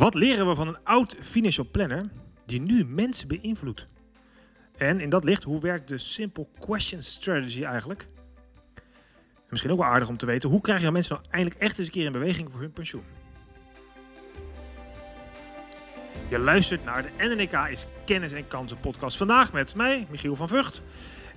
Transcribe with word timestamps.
Wat 0.00 0.14
leren 0.14 0.48
we 0.48 0.54
van 0.54 0.68
een 0.68 0.78
oud 0.84 1.16
financial 1.20 1.66
planner 1.70 2.08
die 2.46 2.60
nu 2.60 2.84
mensen 2.84 3.28
beïnvloedt? 3.28 3.86
En 4.76 5.00
in 5.00 5.08
dat 5.08 5.24
licht, 5.24 5.42
hoe 5.42 5.60
werkt 5.60 5.88
de 5.88 5.98
Simple 5.98 6.46
Question 6.58 7.02
Strategy 7.02 7.64
eigenlijk? 7.64 8.06
En 9.34 9.46
misschien 9.48 9.72
ook 9.72 9.78
wel 9.78 9.86
aardig 9.86 10.08
om 10.08 10.16
te 10.16 10.26
weten, 10.26 10.50
hoe 10.50 10.60
krijg 10.60 10.80
je 10.80 10.90
mensen 10.90 11.14
nou 11.14 11.26
eindelijk 11.30 11.60
echt 11.60 11.78
eens 11.78 11.86
een 11.86 11.92
keer 11.92 12.04
in 12.04 12.12
beweging 12.12 12.50
voor 12.52 12.60
hun 12.60 12.72
pensioen? 12.72 13.02
Je 16.28 16.38
luistert 16.38 16.84
naar 16.84 17.02
de 17.02 17.10
NNK 17.18 17.68
is 17.70 17.86
Kennis 18.04 18.32
en 18.32 18.48
Kansen 18.48 18.80
podcast. 18.80 19.16
Vandaag 19.16 19.52
met 19.52 19.74
mij, 19.74 20.06
Michiel 20.10 20.36
van 20.36 20.48
Vught. 20.48 20.82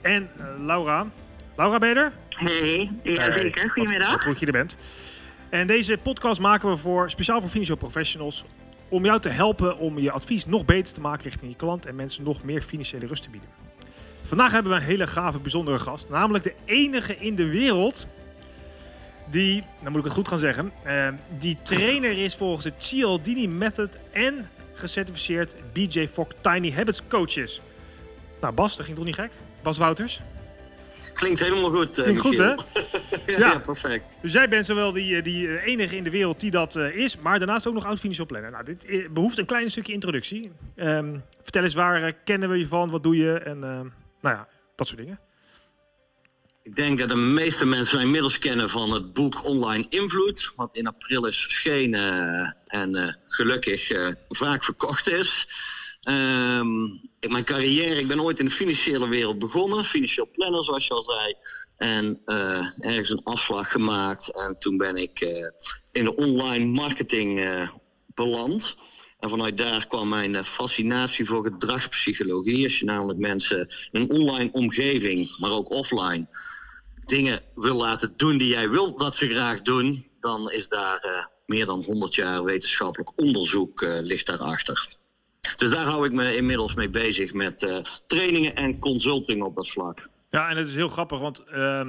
En 0.02 0.30
uh, 0.38 0.46
Laura. 0.66 1.08
Laura, 1.58 1.78
ben 1.78 1.90
je 1.90 1.96
er? 1.96 2.14
Hey, 2.30 2.92
ja, 3.04 3.38
zeker. 3.38 3.70
Goedemiddag. 3.70 4.12
Wat 4.12 4.24
goed 4.24 4.40
je 4.40 4.46
er 4.46 4.52
bent. 4.52 4.78
En 5.54 5.68
deze 5.68 5.98
podcast 5.98 6.40
maken 6.40 6.70
we 6.70 6.78
voor, 6.78 7.10
speciaal 7.10 7.42
voor 7.42 7.50
financial 7.50 7.78
professionals. 7.78 8.44
Om 8.90 9.06
jou 9.06 9.20
te 9.20 9.30
helpen 9.30 9.78
om 9.78 10.00
je 10.00 10.12
advies 10.12 10.46
nog 10.46 10.66
beter 10.66 10.94
te 10.94 11.02
maken 11.02 11.24
richting 11.24 11.52
je 11.52 11.58
klant 11.58 11.86
en 11.86 11.96
mensen 11.96 12.24
nog 12.24 12.44
meer 12.44 12.62
financiële 12.62 13.06
rust 13.06 13.24
te 13.24 13.30
bieden. 13.30 13.50
Vandaag 14.24 14.52
hebben 14.52 14.72
we 14.72 14.78
een 14.78 14.84
hele 14.84 15.08
gave, 15.08 15.40
bijzondere 15.40 15.80
gast. 15.80 16.10
Namelijk 16.10 16.44
de 16.44 16.54
enige 16.66 17.18
in 17.18 17.36
de 17.36 17.50
wereld 17.50 18.08
die, 19.30 19.64
dan 19.82 19.92
moet 19.92 20.00
ik 20.00 20.06
het 20.06 20.14
goed 20.14 20.28
gaan 20.28 20.38
zeggen, 20.38 20.72
uh, 20.86 21.08
die 21.40 21.58
trainer 21.64 22.18
is 22.18 22.36
volgens 22.36 22.64
de 22.64 22.74
Cialdini 22.78 23.48
Method 23.48 23.90
en 24.12 24.50
gecertificeerd 24.74 25.56
BJ 25.74 26.08
Fogg 26.08 26.28
Tiny 26.42 26.72
Habits 26.72 27.02
Coach 27.08 27.38
is. 27.38 27.62
Nou, 28.42 28.54
Bas, 28.54 28.76
dat 28.76 28.86
ging 28.86 28.98
toch 28.98 29.06
niet 29.06 29.16
gek? 29.16 29.32
Bas 29.62 29.78
Wouters? 29.78 30.22
Klinkt 31.14 31.40
helemaal 31.40 31.72
goed. 31.72 31.98
Uh, 31.98 32.04
Klinkt 32.04 32.22
goed, 32.22 32.38
hè? 32.38 32.54
ja, 33.28 33.38
ja. 33.38 33.60
perfect. 33.60 34.06
Dus 34.22 34.34
jij 34.34 34.50
bent 34.50 34.66
zowel 34.66 34.92
die, 34.92 35.22
die 35.22 35.62
enige 35.64 35.96
in 35.96 36.04
de 36.04 36.10
wereld 36.10 36.40
die 36.40 36.52
dat 36.52 36.76
uh, 36.76 36.96
is, 36.96 37.18
maar 37.18 37.40
daarnaast 37.40 37.68
ook 37.68 37.74
nog 37.74 37.86
oud 37.86 38.00
financial 38.00 38.26
planner. 38.26 38.52
Nou, 38.52 38.64
dit 38.64 39.14
behoeft 39.14 39.38
een 39.38 39.46
klein 39.46 39.72
stukje 39.72 39.94
introductie. 39.94 40.52
Um, 40.76 41.24
vertel 41.42 41.64
eens, 41.64 41.74
waar 41.74 42.04
uh, 42.04 42.12
kennen 42.24 42.50
we 42.50 42.58
je 42.58 42.68
van? 42.68 42.90
Wat 42.90 43.04
doe 43.04 43.18
je? 43.18 43.34
En 43.34 43.60
nou 43.60 44.36
ja, 44.36 44.48
dat 44.76 44.88
soort 44.88 45.00
dingen. 45.00 45.20
Ik 46.64 46.76
denk 46.76 47.00
dat 47.00 47.10
de 47.10 47.16
meeste 47.16 47.66
mensen 47.66 47.96
mij 47.96 48.06
inmiddels 48.06 48.38
kennen 48.38 48.70
van 48.70 48.92
het 48.92 49.14
boek 49.14 49.46
Online 49.46 49.86
Invloed, 49.90 50.54
wat 50.56 50.70
in 50.72 50.88
april 50.88 51.26
is 51.26 51.42
verschenen 51.42 52.58
en 52.66 53.20
gelukkig 53.28 53.92
vaak 54.30 54.64
verkocht 54.64 55.10
is. 55.10 55.48
Um, 56.10 57.02
in 57.20 57.32
mijn 57.32 57.44
carrière, 57.44 58.00
ik 58.00 58.08
ben 58.08 58.22
ooit 58.22 58.40
in 58.40 58.46
de 58.46 58.52
financiële 58.52 59.08
wereld 59.08 59.40
begonnen, 59.40 59.86
financieel 59.86 60.30
planner 60.32 60.64
zoals 60.64 60.88
je 60.88 60.94
al 60.94 61.04
zei. 61.04 61.36
En 61.84 62.22
uh, 62.26 62.68
ergens 62.80 63.10
een 63.10 63.24
afslag 63.24 63.72
gemaakt. 63.72 64.32
En 64.32 64.56
toen 64.60 64.78
ben 64.78 64.98
ik 64.98 65.22
uh, 65.22 65.30
in 65.92 66.04
de 66.04 66.16
online 66.16 66.66
marketing 66.66 67.40
uh, 67.40 67.70
beland. 68.14 68.76
En 69.20 69.30
vanuit 69.30 69.58
daar 69.58 69.88
kwam 69.88 70.10
mijn 70.10 70.46
fascinatie 70.46 71.26
voor 71.26 71.44
gedragspsychologie. 71.44 72.64
Als 72.64 72.80
je 72.80 72.86
namelijk 72.86 73.20
mensen 73.20 73.68
in 73.92 74.02
een 74.02 74.10
online 74.10 74.50
omgeving, 74.52 75.38
maar 75.38 75.52
ook 75.52 75.70
offline, 75.72 76.28
dingen 77.06 77.42
wil 77.56 77.76
laten 77.76 78.14
doen 78.18 78.38
die 78.38 78.48
jij 78.48 78.70
wil 78.70 78.98
dat 78.98 79.16
ze 79.16 79.28
graag 79.28 79.62
doen, 79.62 80.08
dan 80.20 80.52
is 80.52 80.68
daar 80.68 81.30
meer 81.46 81.66
dan 81.66 81.84
100 81.84 82.16
jaar 82.16 82.44
wetenschappelijk 82.44 83.12
onderzoek 83.16 83.82
ligt 83.82 84.26
daarachter. 84.26 84.88
Dus 85.58 85.72
daar 85.72 85.86
hou 85.86 86.06
ik 86.06 86.12
me 86.12 86.36
inmiddels 86.36 86.76
mee 86.76 86.90
bezig 86.90 87.34
met 87.34 87.84
trainingen 88.08 88.56
en 88.56 88.80
consulting 88.80 89.44
op 89.44 89.56
dat 89.56 89.70
vlak. 89.70 90.12
Ja, 90.34 90.50
en 90.50 90.58
het 90.58 90.68
is 90.68 90.76
heel 90.76 90.88
grappig, 90.88 91.20
want 91.20 91.44
uh, 91.54 91.82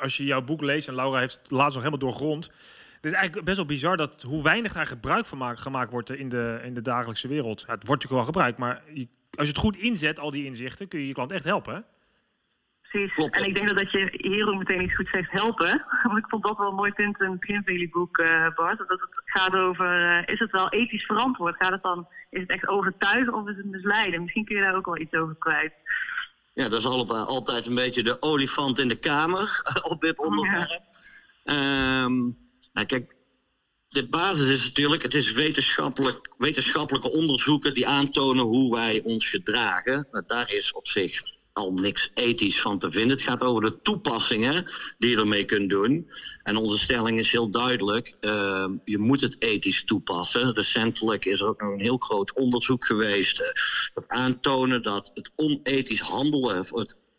als 0.00 0.16
je 0.16 0.24
jouw 0.24 0.42
boek 0.42 0.60
leest, 0.60 0.88
en 0.88 0.94
Laura 0.94 1.18
heeft 1.18 1.38
het 1.42 1.50
laatst 1.50 1.74
nog 1.74 1.84
helemaal 1.84 2.08
doorgrond. 2.08 2.46
Het 2.94 3.04
is 3.04 3.12
eigenlijk 3.12 3.44
best 3.44 3.56
wel 3.56 3.66
bizar 3.66 3.96
dat 3.96 4.22
hoe 4.22 4.42
weinig 4.42 4.72
daar 4.72 4.86
gebruik 4.86 5.26
van 5.26 5.38
maakt, 5.38 5.60
gemaakt 5.60 5.90
wordt 5.90 6.10
in 6.10 6.28
de, 6.28 6.60
in 6.62 6.74
de 6.74 6.82
dagelijkse 6.82 7.28
wereld. 7.28 7.64
Ja, 7.66 7.74
het 7.74 7.86
wordt 7.86 8.02
natuurlijk 8.02 8.12
wel 8.12 8.32
gebruikt, 8.34 8.58
maar 8.58 8.82
je, 8.94 9.08
als 9.34 9.46
je 9.46 9.52
het 9.52 9.62
goed 9.62 9.76
inzet, 9.76 10.18
al 10.18 10.30
die 10.30 10.44
inzichten, 10.44 10.88
kun 10.88 11.00
je 11.00 11.06
je 11.06 11.12
klant 11.12 11.32
echt 11.32 11.44
helpen. 11.44 11.74
Hè? 11.74 11.80
Precies. 12.88 13.30
En 13.30 13.44
ik 13.44 13.54
denk 13.54 13.78
dat 13.78 13.90
je 13.90 14.08
hier 14.12 14.48
ook 14.48 14.58
meteen 14.58 14.82
iets 14.82 14.94
goed 14.94 15.08
zegt 15.08 15.30
helpen. 15.30 15.84
Want 16.02 16.18
ik 16.18 16.28
vond 16.28 16.46
dat 16.46 16.58
wel 16.58 16.68
een 16.68 16.74
mooi 16.74 16.92
punt 16.92 17.20
in 17.20 17.30
het 17.30 17.40
begin 17.40 17.62
van 17.64 17.72
jullie 17.72 17.90
boek, 17.90 18.18
uh, 18.18 18.48
Bart. 18.54 18.78
Dat 18.78 18.88
het 18.88 19.10
gaat 19.24 19.54
over, 19.54 20.00
uh, 20.00 20.34
is 20.34 20.38
het 20.38 20.50
wel 20.50 20.68
ethisch 20.68 21.04
verantwoord? 21.04 21.56
Gaat 21.58 21.72
het 21.72 21.82
dan, 21.82 22.08
is 22.30 22.40
het 22.40 22.50
echt 22.50 22.68
overtuigen 22.68 23.34
of 23.34 23.48
is 23.48 23.56
het 23.56 23.66
misleiden? 23.66 24.22
Misschien 24.22 24.44
kun 24.44 24.56
je 24.56 24.62
daar 24.62 24.76
ook 24.76 24.86
wel 24.86 24.98
iets 24.98 25.14
over 25.14 25.36
kwijt. 25.38 25.72
Ja, 26.58 26.68
dat 26.68 26.78
is 26.78 26.86
altijd 27.10 27.66
een 27.66 27.74
beetje 27.74 28.02
de 28.02 28.22
olifant 28.22 28.78
in 28.78 28.88
de 28.88 28.98
kamer 28.98 29.62
op 29.92 30.00
dit 30.00 30.18
onderwerp. 30.18 30.82
Ja. 31.44 32.02
Um, 32.02 32.38
nou 32.72 32.86
kijk, 32.86 33.14
de 33.88 34.08
basis 34.08 34.48
is 34.48 34.64
natuurlijk, 34.64 35.02
het 35.02 35.14
is 35.14 35.32
wetenschappelijk, 35.32 36.34
wetenschappelijke 36.36 37.12
onderzoeken 37.12 37.74
die 37.74 37.86
aantonen 37.86 38.44
hoe 38.44 38.74
wij 38.74 39.02
ons 39.04 39.28
gedragen. 39.28 40.08
Nou, 40.10 40.24
daar 40.26 40.52
is 40.52 40.72
op 40.72 40.88
zich 40.88 41.22
al 41.58 41.72
niks 41.72 42.10
ethisch 42.14 42.60
van 42.60 42.78
te 42.78 42.90
vinden. 42.90 43.16
Het 43.16 43.26
gaat 43.26 43.42
over 43.42 43.62
de 43.62 43.80
toepassingen 43.82 44.64
die 44.98 45.10
je 45.10 45.16
ermee 45.16 45.44
kunt 45.44 45.70
doen. 45.70 46.10
En 46.42 46.56
onze 46.56 46.78
stelling 46.78 47.18
is 47.18 47.30
heel 47.30 47.50
duidelijk. 47.50 48.16
Uh, 48.20 48.70
je 48.84 48.98
moet 48.98 49.20
het 49.20 49.36
ethisch 49.42 49.84
toepassen. 49.84 50.54
Recentelijk 50.54 51.24
is 51.24 51.40
er 51.40 51.46
ook 51.46 51.60
nog 51.60 51.72
een 51.72 51.80
heel 51.80 51.98
groot 51.98 52.32
onderzoek 52.32 52.84
geweest. 52.84 53.40
Uh, 53.40 53.46
dat 53.92 54.04
aantonen 54.06 54.82
dat 54.82 55.10
het 55.14 55.30
onethisch 55.36 56.00
handelen, 56.00 56.66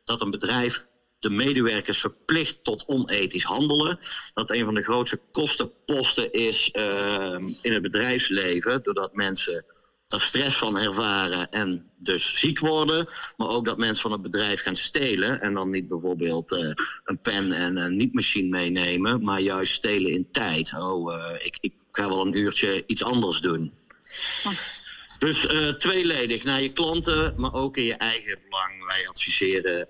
dat 0.04 0.22
een 0.22 0.32
bedrijf 0.32 0.88
de 1.20 1.30
medewerkers 1.30 2.00
verplicht 2.00 2.64
tot 2.64 2.88
onethisch 2.88 3.44
handelen. 3.44 4.00
Dat 4.34 4.52
een 4.52 4.66
van 4.66 4.74
de 4.74 4.84
grootste 4.84 5.22
kostenposten 5.32 6.32
is 6.32 6.70
uh, 6.74 7.38
in 7.62 7.74
het 7.74 7.82
bedrijfsleven. 7.82 8.84
Doordat 8.84 9.14
mensen 9.14 9.66
daar 10.10 10.22
stress 10.22 10.58
van 10.58 10.78
ervaren 10.78 11.52
en 11.52 11.90
dus 11.98 12.40
ziek 12.40 12.60
worden. 12.60 13.08
Maar 13.38 13.48
ook 13.48 13.66
dat 13.66 13.78
mensen 13.78 14.02
van 14.02 14.12
het 14.12 14.22
bedrijf 14.22 14.62
gaan 14.62 14.76
stelen. 14.76 15.42
En 15.42 15.54
dan 15.54 15.70
niet 15.70 15.88
bijvoorbeeld 15.88 16.52
uh, 16.52 16.72
een 17.04 17.22
pen 17.22 17.52
en 17.52 17.78
een 17.78 17.96
niet-machine 17.96 18.50
meenemen. 18.50 19.24
Maar 19.24 19.40
juist 19.40 19.74
stelen 19.74 20.12
in 20.12 20.32
tijd. 20.32 20.74
Oh, 20.78 21.14
uh, 21.14 21.46
ik, 21.46 21.58
ik 21.60 21.74
ga 21.92 22.08
wel 22.08 22.26
een 22.26 22.38
uurtje 22.38 22.84
iets 22.86 23.04
anders 23.04 23.40
doen. 23.42 23.74
Oh. 24.46 24.54
Dus 25.20 25.54
uh, 25.54 25.68
tweeledig 25.68 26.44
naar 26.44 26.62
je 26.62 26.74
klanten, 26.74 27.34
maar 27.38 27.54
ook 27.54 27.78
in 27.78 27.84
je 27.84 27.94
eigen 27.94 28.40
belang. 28.50 28.86
Wij 28.86 29.08
adviseren 29.08 29.88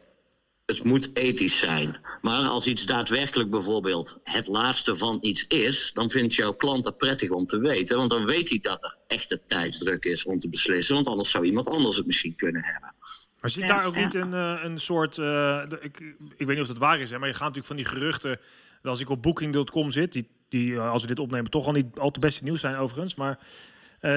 het 0.69 0.83
moet 0.83 1.09
ethisch 1.13 1.59
zijn. 1.59 1.97
Maar 2.21 2.41
als 2.41 2.67
iets 2.67 2.85
daadwerkelijk 2.85 3.49
bijvoorbeeld 3.49 4.19
het 4.23 4.47
laatste 4.47 4.95
van 4.95 5.17
iets 5.21 5.47
is, 5.47 5.91
dan 5.93 6.09
vindt 6.09 6.35
jouw 6.35 6.53
klant 6.53 6.85
het 6.85 6.97
prettig 6.97 7.29
om 7.29 7.45
te 7.45 7.59
weten. 7.59 7.97
Want 7.97 8.09
dan 8.09 8.25
weet 8.25 8.49
hij 8.49 8.59
dat 8.59 8.83
er 8.83 8.97
echte 9.07 9.41
tijdsdruk 9.45 10.05
is 10.05 10.25
om 10.25 10.39
te 10.39 10.49
beslissen. 10.49 10.95
Want 10.95 11.07
anders 11.07 11.29
zou 11.29 11.45
iemand 11.45 11.67
anders 11.67 11.95
het 11.95 12.05
misschien 12.05 12.35
kunnen 12.35 12.63
hebben. 12.63 12.93
Maar 13.39 13.49
zit 13.49 13.67
daar 13.67 13.85
ook 13.85 13.95
niet 13.95 14.13
een, 14.13 14.33
uh, 14.33 14.59
een 14.63 14.79
soort. 14.79 15.17
Uh, 15.17 15.61
ik, 15.79 15.99
ik 16.37 16.47
weet 16.47 16.47
niet 16.47 16.59
of 16.59 16.67
dat 16.67 16.77
waar 16.77 16.99
is, 16.99 17.09
hè, 17.09 17.17
maar 17.19 17.27
je 17.27 17.33
gaat 17.33 17.53
natuurlijk 17.53 17.67
van 17.67 17.75
die 17.75 17.85
geruchten. 17.85 18.39
Als 18.83 18.99
ik 18.99 19.09
op 19.09 19.21
booking.com 19.21 19.91
zit, 19.91 20.11
die, 20.11 20.29
die 20.49 20.71
uh, 20.71 20.91
als 20.91 21.01
we 21.01 21.07
dit 21.07 21.19
opnemen 21.19 21.51
toch 21.51 21.65
al 21.65 21.71
niet 21.71 21.99
al 21.99 22.11
te 22.11 22.19
beste 22.19 22.43
nieuws 22.43 22.59
zijn 22.59 22.75
overigens. 22.75 23.15
Maar 23.15 23.39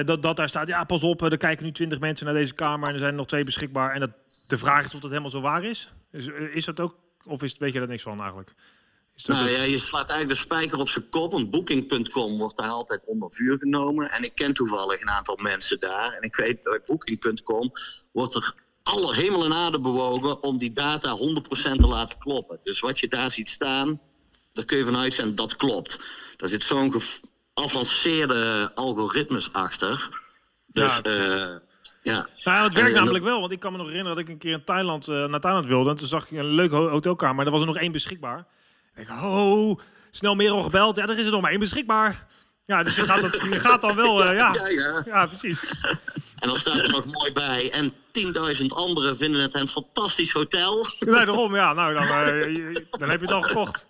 dat, 0.05 0.23
dat 0.23 0.35
daar 0.35 0.49
staat, 0.49 0.67
ja, 0.67 0.83
pas 0.83 1.03
op, 1.03 1.21
er 1.21 1.37
kijken 1.37 1.65
nu 1.65 1.71
twintig 1.71 1.99
mensen 1.99 2.25
naar 2.25 2.35
deze 2.35 2.53
kamer 2.53 2.87
en 2.87 2.93
er 2.93 2.99
zijn 2.99 3.11
er 3.11 3.17
nog 3.17 3.27
twee 3.27 3.43
beschikbaar. 3.43 3.93
En 3.93 3.99
dat, 3.99 4.11
de 4.47 4.57
vraag 4.57 4.85
is 4.85 4.95
of 4.95 4.99
dat 4.99 5.09
helemaal 5.09 5.29
zo 5.29 5.41
waar 5.41 5.63
is. 5.63 5.89
Is, 6.13 6.27
is 6.53 6.65
dat 6.65 6.79
ook, 6.79 6.95
of 7.25 7.43
is, 7.43 7.57
weet 7.57 7.73
je 7.73 7.79
daar 7.79 7.87
niks 7.87 8.03
van 8.03 8.19
eigenlijk? 8.19 8.53
nou 9.25 9.49
ja, 9.49 9.63
je 9.63 9.77
slaat 9.77 10.09
eigenlijk 10.09 10.39
de 10.39 10.45
spijker 10.45 10.79
op 10.79 10.89
zijn 10.89 11.09
kop. 11.09 11.31
Want 11.31 11.51
Booking.com 11.51 12.37
wordt 12.37 12.57
daar 12.57 12.69
altijd 12.69 13.03
onder 13.05 13.31
vuur 13.31 13.57
genomen. 13.57 14.11
En 14.11 14.23
ik 14.23 14.35
ken 14.35 14.53
toevallig 14.53 15.01
een 15.01 15.09
aantal 15.09 15.37
mensen 15.41 15.79
daar. 15.79 16.11
En 16.11 16.21
ik 16.21 16.35
weet 16.35 16.63
bij 16.63 16.81
Booking.com 16.85 17.71
wordt 18.11 18.35
er 18.35 18.55
alle 18.83 19.15
hemel 19.15 19.45
en 19.45 19.53
aarde 19.53 19.79
bewogen 19.79 20.43
om 20.43 20.57
die 20.57 20.73
data 20.73 21.17
100% 21.17 21.21
te 21.53 21.87
laten 21.87 22.17
kloppen. 22.17 22.59
Dus 22.63 22.79
wat 22.79 22.99
je 22.99 23.07
daar 23.07 23.31
ziet 23.31 23.49
staan, 23.49 24.01
daar 24.51 24.65
kun 24.65 24.77
je 24.77 24.85
vanuit 24.85 25.13
zijn 25.13 25.35
dat 25.35 25.55
klopt. 25.55 25.99
Daar 26.37 26.49
zit 26.49 26.63
zo'n 26.63 26.93
geavanceerde 27.53 28.71
algoritmes 28.75 29.53
achter. 29.53 30.09
Dus 30.67 30.99
ja, 31.03 31.61
ja. 32.03 32.27
Nou, 32.43 32.63
het 32.63 32.73
werkt 32.73 32.95
namelijk 32.95 33.23
wel, 33.23 33.39
want 33.39 33.51
ik 33.51 33.59
kan 33.59 33.71
me 33.71 33.77
nog 33.77 33.87
herinneren 33.87 34.15
dat 34.15 34.25
ik 34.25 34.31
een 34.31 34.39
keer 34.39 34.51
in 34.51 34.63
Thailand, 34.63 35.07
uh, 35.07 35.25
naar 35.25 35.39
Thailand 35.39 35.65
wilde. 35.65 35.89
En 35.89 35.95
toen 35.95 36.07
zag 36.07 36.31
ik 36.31 36.37
een 36.37 36.45
leuke 36.45 36.75
hotelkamer, 36.75 37.35
maar 37.35 37.45
er 37.45 37.51
was 37.51 37.61
er 37.61 37.67
nog 37.67 37.77
één 37.77 37.91
beschikbaar. 37.91 38.45
En 38.93 39.01
ik 39.01 39.09
oh, 39.09 39.79
snel 40.11 40.35
meer 40.35 40.51
al 40.51 40.63
gebeld. 40.63 40.95
Ja, 40.95 41.03
er 41.03 41.19
is 41.19 41.25
er 41.25 41.31
nog 41.31 41.41
maar 41.41 41.51
één 41.51 41.59
beschikbaar. 41.59 42.27
Ja, 42.65 42.83
dus 42.83 42.95
je 42.95 43.03
gaat, 43.03 43.21
dat, 43.21 43.41
je 43.51 43.59
gaat 43.59 43.81
dan 43.81 43.95
wel, 43.95 44.27
uh, 44.27 44.37
ja. 44.37 44.53
Ja, 44.59 44.67
ja. 44.69 45.03
ja, 45.05 45.25
precies. 45.25 45.81
En 46.39 46.47
dan 46.47 46.55
staat 46.55 46.75
er 46.75 46.89
nog 46.89 47.05
mooi 47.05 47.31
bij. 47.31 47.71
En 47.71 47.93
10.000 48.59 48.65
anderen 48.67 49.17
vinden 49.17 49.41
het 49.41 49.53
een 49.53 49.67
fantastisch 49.67 50.31
hotel. 50.31 50.87
Nee, 50.99 51.25
daarom, 51.25 51.55
ja. 51.55 51.73
Nou, 51.73 51.93
dan, 51.93 52.03
uh, 52.03 52.75
dan 52.89 53.09
heb 53.09 53.19
je 53.19 53.25
het 53.25 53.31
al 53.31 53.41
gekocht. 53.41 53.85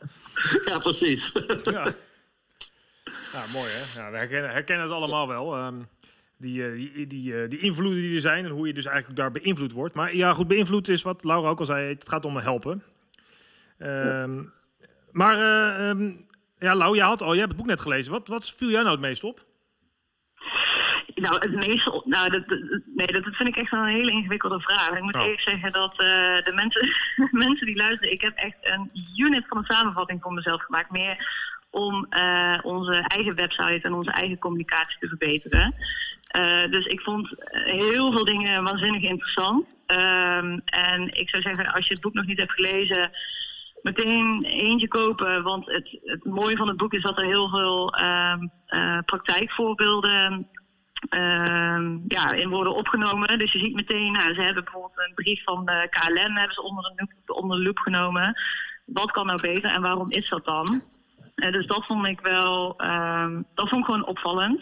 Ja, 0.66 0.80
precies. 0.80 1.31
Ja, 1.63 1.83
ja 3.31 3.44
mooi 3.51 3.71
hè. 3.71 4.01
Ja, 4.01 4.12
we 4.12 4.18
herkennen, 4.18 4.51
herkennen 4.51 4.86
het 4.86 4.95
allemaal 4.95 5.27
wel. 5.27 5.57
Um, 5.57 5.88
die, 6.44 6.66
eh, 6.66 6.72
die, 6.72 7.07
die, 7.07 7.42
eh, 7.42 7.50
die 7.50 7.60
invloeden 7.60 8.01
die 8.01 8.16
er 8.16 8.22
zijn 8.22 8.45
en 8.45 8.51
hoe 8.51 8.68
je 8.68 8.74
dus 8.74 8.86
eigenlijk 8.86 9.18
daar 9.18 9.31
beïnvloed 9.31 9.72
wordt. 9.72 9.95
Maar 9.95 10.16
ja, 10.16 10.34
goed, 10.34 10.48
beïnvloed 10.48 10.88
is 10.88 11.04
wat 11.04 11.24
Laura 11.24 11.50
ook 11.50 11.60
al 11.60 11.66
zei, 11.66 11.90
het 11.90 12.10
gaat 12.10 12.25
om 12.25 12.38
helpen. 12.38 12.84
Um, 13.80 14.50
maar 15.12 15.38
uh, 15.38 15.90
um, 15.90 16.25
ja, 16.60 16.75
Lau, 16.75 16.95
jij, 16.95 17.06
had 17.06 17.22
al, 17.22 17.30
jij 17.30 17.38
hebt 17.38 17.51
het 17.51 17.57
boek 17.57 17.68
net 17.68 17.81
gelezen. 17.81 18.12
Wat, 18.12 18.28
wat 18.28 18.51
viel 18.51 18.69
jij 18.69 18.81
nou 18.81 18.92
het 18.92 19.00
meest 19.00 19.24
op? 19.24 19.45
Nou, 21.16 21.36
het 21.36 21.68
meeste. 21.68 22.01
Nou, 22.06 22.30
dat, 22.30 22.48
nee, 22.95 23.07
dat 23.07 23.24
vind 23.24 23.50
ik 23.50 23.56
echt 23.56 23.72
wel 23.72 23.81
een 23.81 23.88
hele 23.88 24.12
ingewikkelde 24.12 24.60
vraag. 24.60 24.90
Ik 24.90 25.01
moet 25.01 25.16
oh. 25.16 25.22
eerlijk 25.22 25.42
zeggen 25.42 25.72
dat 25.72 25.92
uh, 25.92 25.98
de 26.44 26.51
mensen, 26.56 26.90
mensen 27.45 27.66
die 27.66 27.75
luisteren. 27.75 28.13
Ik 28.13 28.22
heb 28.22 28.36
echt 28.36 28.57
een 28.62 28.92
unit 29.16 29.48
van 29.48 29.57
een 29.57 29.66
samenvatting 29.66 30.22
voor 30.22 30.34
mezelf 30.34 30.62
gemaakt. 30.62 30.92
Meer 30.92 31.18
om 31.69 32.07
uh, 32.10 32.57
onze 32.62 32.94
eigen 33.07 33.36
website 33.36 33.80
en 33.81 33.94
onze 33.94 34.12
eigen 34.12 34.40
communicatie 34.40 35.00
te 35.00 35.07
verbeteren. 35.07 35.74
Uh, 36.38 36.71
dus 36.71 36.85
ik 36.85 37.01
vond 37.01 37.35
heel 37.50 38.12
veel 38.12 38.25
dingen 38.25 38.63
waanzinnig 38.63 39.01
interessant. 39.01 39.65
Um, 39.88 40.62
en 40.65 41.13
ik 41.13 41.30
zou 41.30 41.41
zeggen, 41.41 41.74
als 41.74 41.88
je 41.88 41.94
het 41.94 42.01
boek 42.01 42.13
nog 42.13 42.25
niet 42.25 42.39
hebt 42.39 42.51
gelezen 42.51 43.12
meteen 43.83 44.44
eentje 44.44 44.88
kopen. 44.88 45.44
Want 45.44 45.65
het, 45.65 46.00
het 46.03 46.25
mooie 46.25 46.57
van 46.57 46.68
het 46.68 46.77
boek 46.77 46.94
is 46.94 47.03
dat 47.03 47.19
er 47.19 47.25
heel 47.25 47.50
veel 47.50 48.00
um, 48.01 48.51
uh, 48.68 48.97
praktijkvoorbeelden 49.06 50.47
uh, 51.09 51.97
ja, 52.07 52.31
in 52.31 52.50
worden 52.50 52.75
opgenomen. 52.75 53.39
Dus 53.39 53.51
je 53.51 53.59
ziet 53.59 53.74
meteen, 53.74 54.12
nou, 54.12 54.33
ze 54.33 54.41
hebben 54.41 54.63
bijvoorbeeld 54.63 55.07
een 55.07 55.13
brief 55.15 55.44
van 55.44 55.65
de 55.65 55.88
KLM 55.89 56.38
hebben 56.38 56.53
ze 56.53 56.62
onder 56.62 56.94
de, 56.95 57.33
onder 57.33 57.59
loep 57.59 57.77
genomen. 57.77 58.41
Wat 58.85 59.12
kan 59.12 59.25
nou 59.25 59.41
beter 59.41 59.71
en 59.71 59.81
waarom 59.81 60.09
is 60.09 60.30
dat 60.30 60.45
dan? 60.45 60.81
Dus 61.35 61.68
dat 61.68 61.85
vond 61.85 62.06
ik 62.06 62.19
wel, 62.19 62.77
dat 63.53 63.69
vond 63.69 63.75
ik 63.75 63.85
gewoon 63.85 64.06
opvallend. 64.06 64.62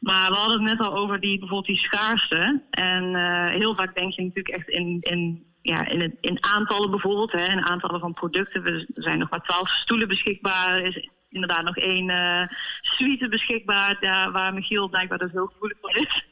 Maar 0.00 0.30
we 0.30 0.36
hadden 0.36 0.62
het 0.62 0.78
net 0.78 0.86
al 0.86 0.96
over 0.96 1.20
die, 1.20 1.38
bijvoorbeeld 1.38 1.78
die 1.78 1.88
schaarste. 1.88 2.62
En 2.70 3.04
uh, 3.04 3.46
heel 3.46 3.74
vaak 3.74 3.94
denk 3.94 4.12
je 4.12 4.22
natuurlijk 4.22 4.56
echt 4.56 4.68
in, 4.68 4.98
in 5.00 5.46
ja, 5.62 5.86
in, 5.86 6.00
het, 6.00 6.14
in 6.20 6.44
aantallen 6.44 6.90
bijvoorbeeld, 6.90 7.32
hè, 7.32 7.52
in 7.52 7.66
aantallen 7.66 8.00
van 8.00 8.12
producten. 8.12 8.64
Er 8.64 8.86
zijn 8.88 9.18
nog 9.18 9.30
maar 9.30 9.42
twaalf 9.42 9.68
stoelen 9.68 10.08
beschikbaar. 10.08 10.68
Er 10.68 10.86
is 10.86 11.16
inderdaad 11.28 11.64
nog 11.64 11.76
één 11.76 12.08
uh, 12.10 12.46
suite 12.80 13.28
beschikbaar, 13.28 13.96
ja, 14.00 14.30
waar 14.30 14.54
Michiel 14.54 14.88
blijkbaar 14.88 15.18
dus 15.18 15.32
heel 15.32 15.46
gevoelig 15.46 15.78
voor 15.80 15.96
is. 15.96 16.24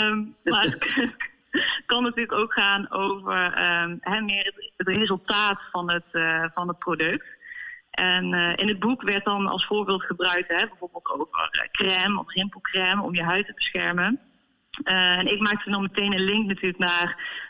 um, 0.00 0.34
maar 0.52 0.62
het 0.62 1.14
kan 1.86 2.02
natuurlijk 2.02 2.38
ook 2.38 2.52
gaan 2.52 2.90
over 2.90 3.44
um, 3.44 3.98
hè, 4.00 4.20
meer 4.20 4.52
het, 4.76 4.88
resultaat 4.88 5.60
van 5.70 5.90
het, 5.90 6.06
uh, 6.12 6.44
van 6.52 6.68
het 6.68 6.78
product. 6.78 7.24
En 7.92 8.32
uh, 8.32 8.52
in 8.56 8.68
het 8.68 8.78
boek 8.78 9.02
werd 9.02 9.24
dan 9.24 9.46
als 9.46 9.66
voorbeeld 9.66 10.02
gebruikt, 10.02 10.48
hè, 10.48 10.66
bijvoorbeeld 10.66 11.10
over 11.10 11.68
crème 11.72 12.18
of 12.18 12.34
rimpelcrème 12.34 13.02
om 13.02 13.14
je 13.14 13.22
huid 13.22 13.46
te 13.46 13.54
beschermen. 13.54 14.20
Uh, 14.84 15.18
en 15.18 15.32
ik 15.32 15.40
maakte 15.40 15.70
dan 15.70 15.82
meteen 15.82 16.14
een 16.14 16.24
link 16.24 16.46
natuurlijk 16.46 16.78
naar 16.78 17.40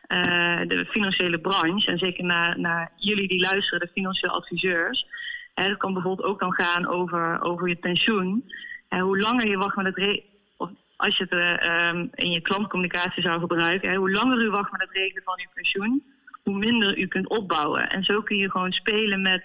de 0.68 0.86
financiële 0.90 1.38
branche. 1.38 1.90
En 1.90 1.98
zeker 1.98 2.24
naar, 2.24 2.58
naar 2.58 2.92
jullie 2.96 3.28
die 3.28 3.40
luisteren, 3.40 3.80
de 3.80 3.92
financiële 3.92 4.32
adviseurs. 4.32 5.06
Hè, 5.54 5.68
dat 5.68 5.76
kan 5.76 5.92
bijvoorbeeld 5.92 6.28
ook 6.28 6.40
dan 6.40 6.52
gaan 6.52 6.86
over, 6.86 7.42
over 7.42 7.68
je 7.68 7.76
pensioen. 7.76 8.52
En 8.88 9.00
hoe 9.00 9.18
langer 9.18 9.48
je 9.48 9.58
wacht 9.58 9.76
met 9.76 9.86
het 9.86 10.22
of 10.56 10.70
als 10.96 11.16
je 11.16 11.26
het 11.28 11.94
um, 11.94 12.10
in 12.14 12.30
je 12.30 12.40
klantcommunicatie 12.40 13.22
zou 13.22 13.40
gebruiken, 13.40 13.90
hè, 13.90 13.96
hoe 13.96 14.10
langer 14.10 14.42
u 14.42 14.50
wacht 14.50 14.72
met 14.72 14.80
het 14.80 14.92
regelen 14.92 15.22
van 15.22 15.38
uw 15.38 15.50
pensioen, 15.54 16.02
hoe 16.42 16.58
minder 16.58 16.98
u 16.98 17.06
kunt 17.06 17.28
opbouwen. 17.28 17.90
En 17.90 18.04
zo 18.04 18.22
kun 18.22 18.36
je 18.36 18.50
gewoon 18.50 18.72
spelen 18.72 19.22
met 19.22 19.44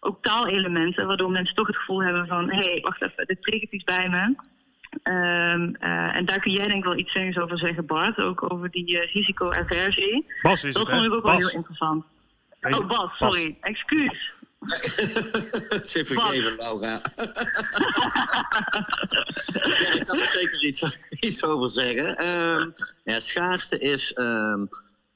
ook 0.00 0.22
taalelementen, 0.22 1.06
waardoor 1.06 1.30
mensen 1.30 1.54
toch 1.54 1.66
het 1.66 1.76
gevoel 1.76 2.02
hebben 2.02 2.26
van 2.26 2.50
hé, 2.50 2.70
hey, 2.70 2.80
wacht 2.80 3.02
even, 3.02 3.26
dit 3.26 3.42
triggert 3.42 3.72
iets 3.72 3.84
bij 3.84 4.08
me. 4.08 4.34
Um, 5.02 5.76
uh, 5.80 6.16
en 6.16 6.24
daar 6.24 6.40
kun 6.40 6.52
jij 6.52 6.66
denk 6.66 6.78
ik 6.78 6.84
wel 6.84 6.98
iets 6.98 7.38
over 7.38 7.58
zeggen, 7.58 7.86
Bart. 7.86 8.18
Ook 8.18 8.52
over 8.52 8.70
die 8.70 8.90
uh, 8.90 9.12
risico-aversie. 9.12 10.26
Bas 10.42 10.64
is 10.64 10.74
dat 10.74 10.86
het, 10.86 10.96
vond 10.96 11.06
ik 11.06 11.16
ook 11.16 11.22
Bas. 11.22 11.38
wel 11.38 11.48
heel 11.48 11.56
interessant. 11.56 12.04
Deze, 12.60 12.82
oh, 12.82 12.88
Bas, 12.88 13.16
sorry. 13.16 13.56
Bas. 13.60 13.70
Excuus. 13.70 14.32
Ze 15.84 16.04
vergeven, 16.04 16.56
Laura. 16.56 16.88
ja, 19.78 19.92
ik 19.92 20.04
kan 20.04 20.20
er 20.20 20.26
zeker 20.26 20.64
iets, 20.64 21.00
iets 21.20 21.44
over 21.44 21.68
zeggen. 21.68 22.26
Um, 22.26 22.72
ja, 23.04 23.20
schaarste 23.20 23.78
is 23.78 24.16
um, 24.16 24.68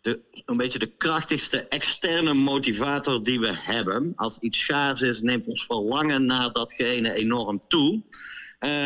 de, 0.03 0.21
een 0.45 0.57
beetje 0.57 0.79
de 0.79 0.97
krachtigste 0.97 1.69
externe 1.69 2.35
motivator 2.35 3.23
die 3.23 3.41
we 3.41 3.57
hebben. 3.57 4.13
Als 4.17 4.39
iets 4.39 4.59
schaars 4.59 5.01
is, 5.01 5.21
neemt 5.21 5.47
ons 5.47 5.65
verlangen 5.65 6.27
naar 6.27 6.53
datgene 6.53 7.13
enorm 7.13 7.67
toe. 7.69 8.03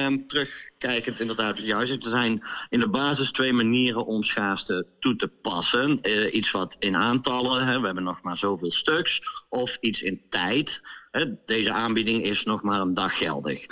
Um, 0.07 0.27
terugkijkend 0.27 1.21
inderdaad, 1.21 1.59
juist, 1.59 1.93
er 1.93 2.11
zijn 2.11 2.47
in 2.69 2.81
de 2.81 2.89
basis 2.89 3.31
twee 3.31 3.53
manieren 3.53 4.07
om 4.07 4.23
schaarste 4.23 4.87
toe 5.01 5.17
te 5.17 5.29
passen. 5.29 5.99
Uh, 6.03 6.35
iets 6.35 6.51
wat 6.51 6.77
in 6.79 6.97
aantallen, 6.97 7.67
hè, 7.67 7.81
we 7.81 7.87
hebben 7.87 8.05
nog 8.05 8.23
maar 8.23 8.39
zoveel 8.39 8.71
stuks, 8.71 9.21
of 9.49 9.77
iets 9.81 10.03
in 10.03 10.23
tijd. 10.29 10.81
Hè, 11.11 11.45
deze 11.45 11.73
aanbieding 11.73 12.23
is 12.23 12.45
nog 12.45 12.63
maar 12.63 12.81
een 12.81 12.95
dag 12.95 13.19
geldig. 13.19 13.67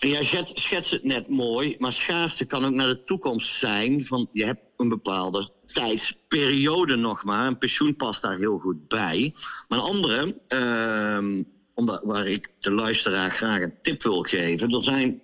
En 0.00 0.08
jij 0.08 0.46
schetst 0.54 0.90
het 0.90 1.04
net 1.04 1.28
mooi, 1.28 1.76
maar 1.78 1.92
schaarste 1.92 2.44
kan 2.44 2.64
ook 2.64 2.74
naar 2.74 2.86
de 2.86 3.04
toekomst 3.04 3.58
zijn. 3.58 4.06
Van 4.06 4.28
je 4.32 4.44
hebt 4.44 4.62
een 4.76 4.88
bepaalde 4.88 5.50
tijdsperiode 5.72 6.96
nog 6.96 7.24
maar. 7.24 7.46
Een 7.46 7.58
pensioen 7.58 7.96
past 7.96 8.22
daar 8.22 8.38
heel 8.38 8.58
goed 8.58 8.88
bij. 8.88 9.34
Maar 9.68 9.78
een 9.78 9.84
andere, 9.84 10.36
uh, 10.48 11.42
omdat, 11.74 12.00
waar 12.04 12.26
ik 12.26 12.48
de 12.58 12.70
luisteraar 12.70 13.30
graag 13.30 13.62
een 13.62 13.78
tip 13.82 14.02
wil 14.02 14.22
geven. 14.22 14.74
Er 14.74 14.82
zijn 14.82 15.20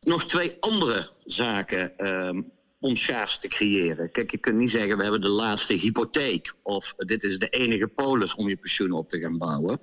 nog 0.00 0.24
twee 0.24 0.56
andere 0.60 1.10
zaken 1.24 2.06
um, 2.06 2.52
om 2.80 2.96
schaars 2.96 3.38
te 3.38 3.48
creëren. 3.48 4.10
Kijk, 4.10 4.30
je 4.30 4.38
kunt 4.38 4.56
niet 4.56 4.70
zeggen 4.70 4.96
we 4.96 5.02
hebben 5.02 5.20
de 5.20 5.28
laatste 5.28 5.74
hypotheek 5.74 6.54
of 6.62 6.94
dit 6.96 7.22
is 7.22 7.38
de 7.38 7.48
enige 7.48 7.86
polis 7.86 8.34
om 8.34 8.48
je 8.48 8.56
pensioen 8.56 8.92
op 8.92 9.08
te 9.08 9.20
gaan 9.20 9.38
bouwen. 9.38 9.78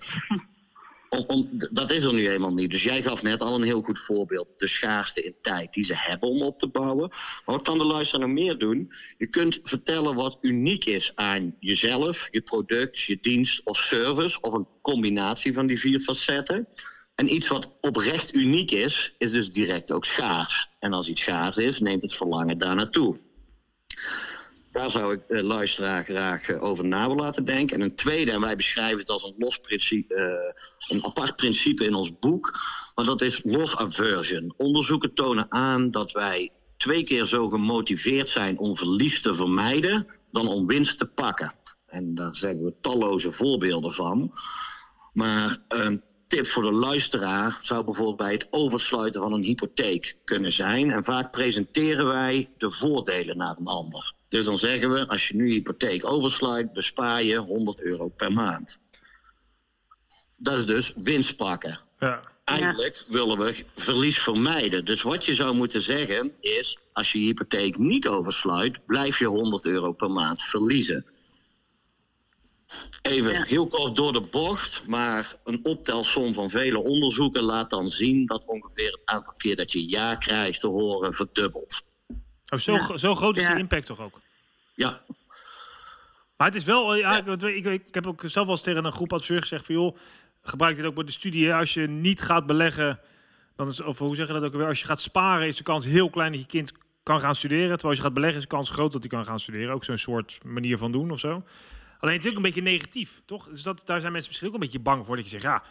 Dat 1.72 1.92
is 1.92 2.04
er 2.04 2.14
nu 2.14 2.30
eenmaal 2.30 2.54
niet. 2.54 2.72
Dus 2.72 2.84
jij 2.84 3.02
gaf 3.02 3.22
net 3.22 3.40
al 3.40 3.56
een 3.56 3.64
heel 3.64 3.82
goed 3.82 4.00
voorbeeld. 4.00 4.48
De 4.58 4.68
schaarste 4.68 5.22
in 5.22 5.36
tijd 5.42 5.74
die 5.74 5.86
ze 5.86 5.94
hebben 5.96 6.30
om 6.30 6.42
op 6.42 6.60
te 6.60 6.68
bouwen. 6.68 7.10
Maar 7.10 7.56
wat 7.56 7.62
kan 7.62 7.78
de 7.78 7.86
luisteraar 7.86 8.28
nog 8.28 8.36
meer 8.36 8.58
doen? 8.58 8.94
Je 9.18 9.28
kunt 9.28 9.60
vertellen 9.64 10.16
wat 10.16 10.38
uniek 10.42 10.86
is 10.86 11.12
aan 11.16 11.56
jezelf, 11.60 12.28
je 12.32 12.42
product, 12.42 13.00
je 13.00 13.18
dienst 13.22 13.62
of 13.64 13.78
service. 13.78 14.42
Of 14.42 14.54
een 14.54 14.68
combinatie 14.82 15.54
van 15.54 15.68
die 15.68 15.80
vier 15.80 16.00
facetten. 16.00 16.68
En 17.16 17.34
iets 17.34 17.48
wat 17.48 17.72
oprecht 17.82 18.34
uniek 18.34 18.72
is, 18.72 19.16
is 19.18 19.32
dus 19.32 19.52
direct 19.52 19.92
ook 19.92 20.06
schaars. 20.06 20.70
En 20.80 20.94
als 20.94 21.08
iets 21.08 21.22
schaars 21.22 21.58
is, 21.58 21.80
neemt 21.80 22.04
het 22.04 22.16
verlangen 22.16 22.58
daar 22.58 22.76
naartoe. 22.76 23.20
Daar 24.72 24.90
zou 24.90 25.14
ik 25.14 25.28
de 25.28 25.44
luisteraar 25.44 26.04
graag 26.04 26.60
over 26.60 26.86
na 26.86 27.02
willen 27.02 27.24
laten 27.24 27.46
denken. 27.46 27.76
En 27.76 27.82
een 27.82 27.96
tweede, 27.96 28.32
en 28.32 28.42
wij 28.42 28.56
beschrijven 28.56 29.00
het 29.00 29.10
als 29.10 29.24
een 29.24 29.36
uh, 29.38 30.26
een 30.88 31.06
apart 31.06 31.36
principe 31.36 31.86
in 31.86 31.94
ons 31.94 32.20
boek, 32.20 32.60
maar 32.96 33.06
dat 33.06 33.22
is 33.22 33.42
loss 33.44 33.76
aversion. 33.76 34.54
Onderzoeken 34.58 35.14
tonen 35.14 35.52
aan 35.52 35.92
dat 35.92 36.12
wij 36.12 36.52
twee 36.78 37.04
keer 37.04 37.26
zo 37.26 37.50
gemotiveerd 37.50 38.30
zijn 38.30 38.58
om 38.58 38.78
verlies 38.78 39.22
te 39.22 39.34
vermijden 39.34 40.08
dan 40.32 40.48
om 40.48 40.68
winst 40.68 40.98
te 40.98 41.06
pakken. 41.06 41.54
En 41.88 42.16
daar 42.16 42.38
hebben 42.40 42.66
we 42.66 42.74
talloze 42.82 43.32
voorbeelden 43.32 43.92
van. 43.92 44.32
Maar 45.14 45.58
een 45.68 46.04
tip 46.28 46.48
voor 46.48 46.64
de 46.64 46.72
luisteraar 46.72 47.60
zou 47.62 47.84
bijvoorbeeld 47.84 48.18
bij 48.18 48.32
het 48.32 48.48
oversluiten 48.50 49.22
van 49.22 49.34
een 49.34 49.44
hypotheek 49.44 50.18
kunnen 50.24 50.52
zijn. 50.52 50.92
En 50.92 51.04
vaak 51.04 51.32
presenteren 51.32 52.06
wij 52.06 52.54
de 52.58 52.72
voordelen 52.72 53.38
naar 53.38 53.56
een 53.58 53.68
ander. 53.68 54.18
Dus 54.30 54.46
dan 54.46 54.58
zeggen 54.58 54.94
we, 54.94 55.08
als 55.08 55.28
je 55.28 55.36
nu 55.36 55.48
je 55.48 55.54
hypotheek 55.54 56.06
oversluit, 56.06 56.74
bespaar 56.74 57.24
je 57.24 57.38
100 57.38 57.82
euro 57.82 58.08
per 58.08 58.34
maand. 58.34 58.80
Dat 60.36 60.58
is 60.58 60.66
dus 60.66 60.94
winst 60.96 61.36
pakken. 61.36 61.80
Ja. 62.00 62.22
Eigenlijk 62.44 63.04
willen 63.08 63.38
we 63.38 63.66
verlies 63.76 64.20
vermijden. 64.20 64.86
Dus 64.86 65.02
wat 65.02 65.26
je 65.26 65.34
zou 65.34 65.56
moeten 65.56 65.82
zeggen 65.82 66.34
is, 66.40 66.78
als 66.94 67.12
je 67.12 67.20
je 67.20 67.26
hypotheek 67.26 67.78
niet 67.78 68.08
oversluit, 68.08 68.86
blijf 68.86 69.20
je 69.20 69.26
100 69.26 69.66
euro 69.66 69.92
per 69.92 70.12
maand 70.12 70.42
verliezen. 70.42 71.06
Even 73.02 73.32
ja. 73.32 73.44
heel 73.44 73.68
kort 73.68 73.96
door 73.96 74.14
de 74.14 74.22
bocht, 74.22 74.88
maar 74.88 75.36
een 75.44 75.60
optelsom 75.64 76.34
van 76.34 76.50
vele 76.50 76.84
onderzoeken 76.84 77.44
laat 77.44 77.70
dan 77.70 77.88
zien 77.88 78.26
dat 78.26 78.46
ongeveer 78.46 78.92
het 78.92 79.06
aantal 79.06 79.34
keer 79.38 79.56
dat 79.56 79.72
je 79.72 79.90
ja 79.90 80.16
krijgt 80.16 80.60
te 80.60 80.68
horen 80.68 81.14
verdubbelt. 81.14 81.84
Oh, 82.50 82.60
zo, 82.60 82.74
ja. 82.74 82.98
zo 82.98 83.16
groot 83.16 83.38
is 83.38 83.48
de 83.48 83.58
impact 83.58 83.86
toch 83.86 84.00
ook? 84.00 84.22
Ja. 84.74 85.02
Maar 86.38 86.48
het 86.48 86.56
is 86.56 86.64
wel, 86.64 86.96
ja, 86.96 87.18
ik, 87.18 87.42
ik, 87.42 87.66
ik, 87.66 87.94
heb 87.94 88.08
ook 88.08 88.22
zelf 88.26 88.46
wel 88.46 88.56
eens 88.56 88.64
tegen 88.64 88.86
een 88.86 88.92
groep 88.92 89.14
adviseurs 89.14 89.42
gezegd 89.42 89.66
van 89.66 89.76
joh, 89.76 89.98
gebruik 90.42 90.76
dit 90.76 90.86
ook 90.86 90.96
bij 90.96 91.04
de 91.04 91.12
studie. 91.12 91.54
Als 91.54 91.74
je 91.74 91.88
niet 91.88 92.22
gaat 92.22 92.46
beleggen, 92.46 93.00
dan 93.56 93.68
is, 93.68 93.82
of 93.82 93.98
hoe 93.98 94.16
zeg 94.16 94.28
je 94.28 94.34
dat 94.34 94.44
ook 94.44 94.54
weer? 94.54 94.68
Als 94.68 94.80
je 94.80 94.86
gaat 94.86 95.02
sparen, 95.02 95.48
is 95.48 95.58
de 95.58 95.64
kans 95.64 95.86
heel 95.86 96.10
klein 96.10 96.32
dat 96.32 96.42
je 96.42 96.48
kind 96.48 96.72
kan 97.04 97.20
gaan 97.20 97.36
studeren. 97.36 97.68
Terwijl 97.68 97.90
als 97.90 97.98
je 97.98 98.04
gaat 98.04 98.14
beleggen, 98.14 98.38
is 98.38 98.48
de 98.48 98.56
kans 98.56 98.70
groot 98.70 98.92
dat 98.92 99.02
hij 99.02 99.10
kan 99.10 99.26
gaan 99.26 99.40
studeren. 99.40 99.74
Ook 99.74 99.84
zo'n 99.84 99.98
soort 99.98 100.40
manier 100.44 100.78
van 100.78 100.92
doen 100.92 101.12
of 101.12 101.20
zo. 101.20 101.44
Alleen 102.00 102.16
het 102.16 102.24
is 102.24 102.30
ook 102.30 102.38
een 102.38 102.42
beetje 102.44 102.62
negatief, 102.62 103.22
toch? 103.26 103.50
Dus 103.50 103.64
dat, 103.64 103.82
daar 103.86 104.00
zijn 104.00 104.12
mensen 104.12 104.30
misschien 104.30 104.50
ook 104.50 104.56
een 104.56 104.66
beetje 104.66 104.80
bang 104.80 105.06
voor. 105.06 105.16
Dat 105.16 105.26
je 105.26 105.32
zegt, 105.32 105.44
ja, 105.44 105.64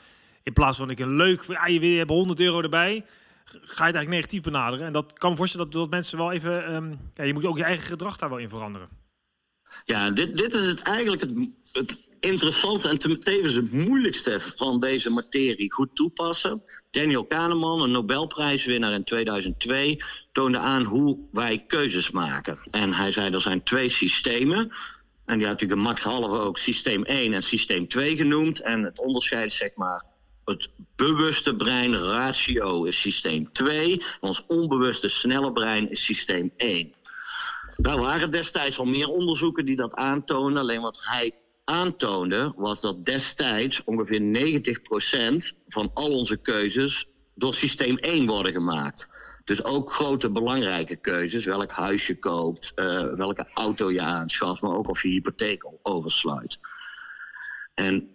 in 0.43 0.53
plaats 0.53 0.79
van 0.79 0.91
ik 0.91 0.99
een 0.99 1.17
leuk, 1.17 1.43
ja, 1.43 1.67
je 1.67 1.81
wil 1.81 1.97
hebben 1.97 2.17
100 2.17 2.41
euro 2.41 2.63
erbij, 2.63 3.05
ga 3.51 3.57
je 3.57 3.63
het 3.63 3.79
eigenlijk 3.79 4.09
negatief 4.09 4.43
benaderen. 4.43 4.87
En 4.87 4.93
dat 4.93 5.13
kan 5.13 5.31
me 5.31 5.37
voorstellen 5.37 5.71
dat, 5.71 5.81
dat 5.81 5.91
mensen 5.91 6.19
wel 6.19 6.33
even, 6.33 6.75
um, 6.75 7.11
ja, 7.15 7.25
je 7.25 7.33
moet 7.33 7.45
ook 7.45 7.57
je 7.57 7.65
eigen 7.65 7.87
gedrag 7.87 8.17
daar 8.17 8.29
wel 8.29 8.39
in 8.39 8.49
veranderen. 8.49 8.89
Ja, 9.85 10.11
dit, 10.11 10.37
dit 10.37 10.55
is 10.55 10.67
het 10.67 10.83
eigenlijk 10.83 11.23
het, 11.23 11.35
het 11.73 12.09
interessante 12.21 12.89
en 12.89 13.21
tevens 13.21 13.55
het 13.55 13.73
moeilijkste 13.73 14.41
van 14.57 14.81
deze 14.81 15.11
materie 15.11 15.73
goed 15.73 15.95
toepassen. 15.95 16.63
Daniel 16.91 17.25
Kahneman, 17.25 17.83
een 17.83 17.91
Nobelprijswinnaar 17.91 18.93
in 18.93 19.05
2002, 19.05 20.03
toonde 20.33 20.59
aan 20.59 20.83
hoe 20.83 21.19
wij 21.31 21.65
keuzes 21.67 22.11
maken. 22.11 22.59
En 22.71 22.93
hij 22.93 23.13
zei 23.13 23.31
er 23.31 23.41
zijn 23.41 23.63
twee 23.63 23.89
systemen. 23.89 24.73
En 25.25 25.39
die 25.39 25.47
had 25.47 25.61
natuurlijk 25.61 25.89
Max 25.89 26.03
Halve 26.03 26.37
ook 26.37 26.59
systeem 26.59 27.05
1 27.05 27.33
en 27.33 27.43
systeem 27.43 27.89
2 27.89 28.17
genoemd. 28.17 28.61
En 28.61 28.83
het 28.83 28.99
onderscheid, 28.99 29.53
zeg 29.53 29.75
maar, 29.75 30.05
het 30.49 30.69
bewuste 30.97 31.57
brein, 31.57 31.97
ratio, 31.97 32.85
is 32.85 33.01
systeem 33.01 33.53
2. 33.53 34.03
Ons 34.21 34.45
onbewuste 34.47 35.09
snelle 35.09 35.53
brein 35.53 35.91
is 35.91 36.05
systeem 36.05 36.53
1. 36.57 36.95
Daar 37.77 37.99
waren 37.99 38.31
destijds 38.31 38.79
al 38.79 38.85
meer 38.85 39.09
onderzoeken 39.09 39.65
die 39.65 39.77
dat 39.77 39.95
aantoonden. 39.95 40.63
Alleen 40.63 40.81
wat 40.81 40.99
hij 41.01 41.33
aantoonde 41.65 42.53
was 42.57 42.81
dat 42.81 43.05
destijds 43.05 43.85
ongeveer 43.85 44.21
90% 44.21 45.57
van 45.69 45.91
al 45.95 46.11
onze 46.11 46.37
keuzes 46.37 47.07
door 47.35 47.55
systeem 47.55 47.97
1 47.97 48.27
worden 48.27 48.53
gemaakt. 48.53 49.09
Dus 49.45 49.65
ook 49.65 49.93
grote 49.93 50.31
belangrijke 50.31 50.97
keuzes, 50.97 51.45
welk 51.45 51.71
huis 51.71 52.07
je 52.07 52.19
koopt, 52.19 52.73
uh, 52.75 53.15
welke 53.15 53.51
auto 53.55 53.91
je 53.91 54.01
aanschaft, 54.01 54.63
maar 54.63 54.77
ook 54.77 54.89
of 54.89 55.03
je 55.03 55.09
hypotheek 55.09 55.73
oversluit. 55.83 56.59
En 57.75 58.11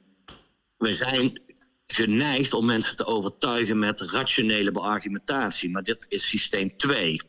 we 0.77 0.95
zijn 0.95 1.41
geneigd 1.95 2.53
om 2.53 2.65
mensen 2.65 2.95
te 2.95 3.05
overtuigen 3.05 3.79
met 3.79 4.01
rationele 4.01 4.71
beargumentatie, 4.71 5.69
maar 5.69 5.83
dit 5.83 6.05
is 6.09 6.27
systeem 6.27 6.77
2. 6.77 7.21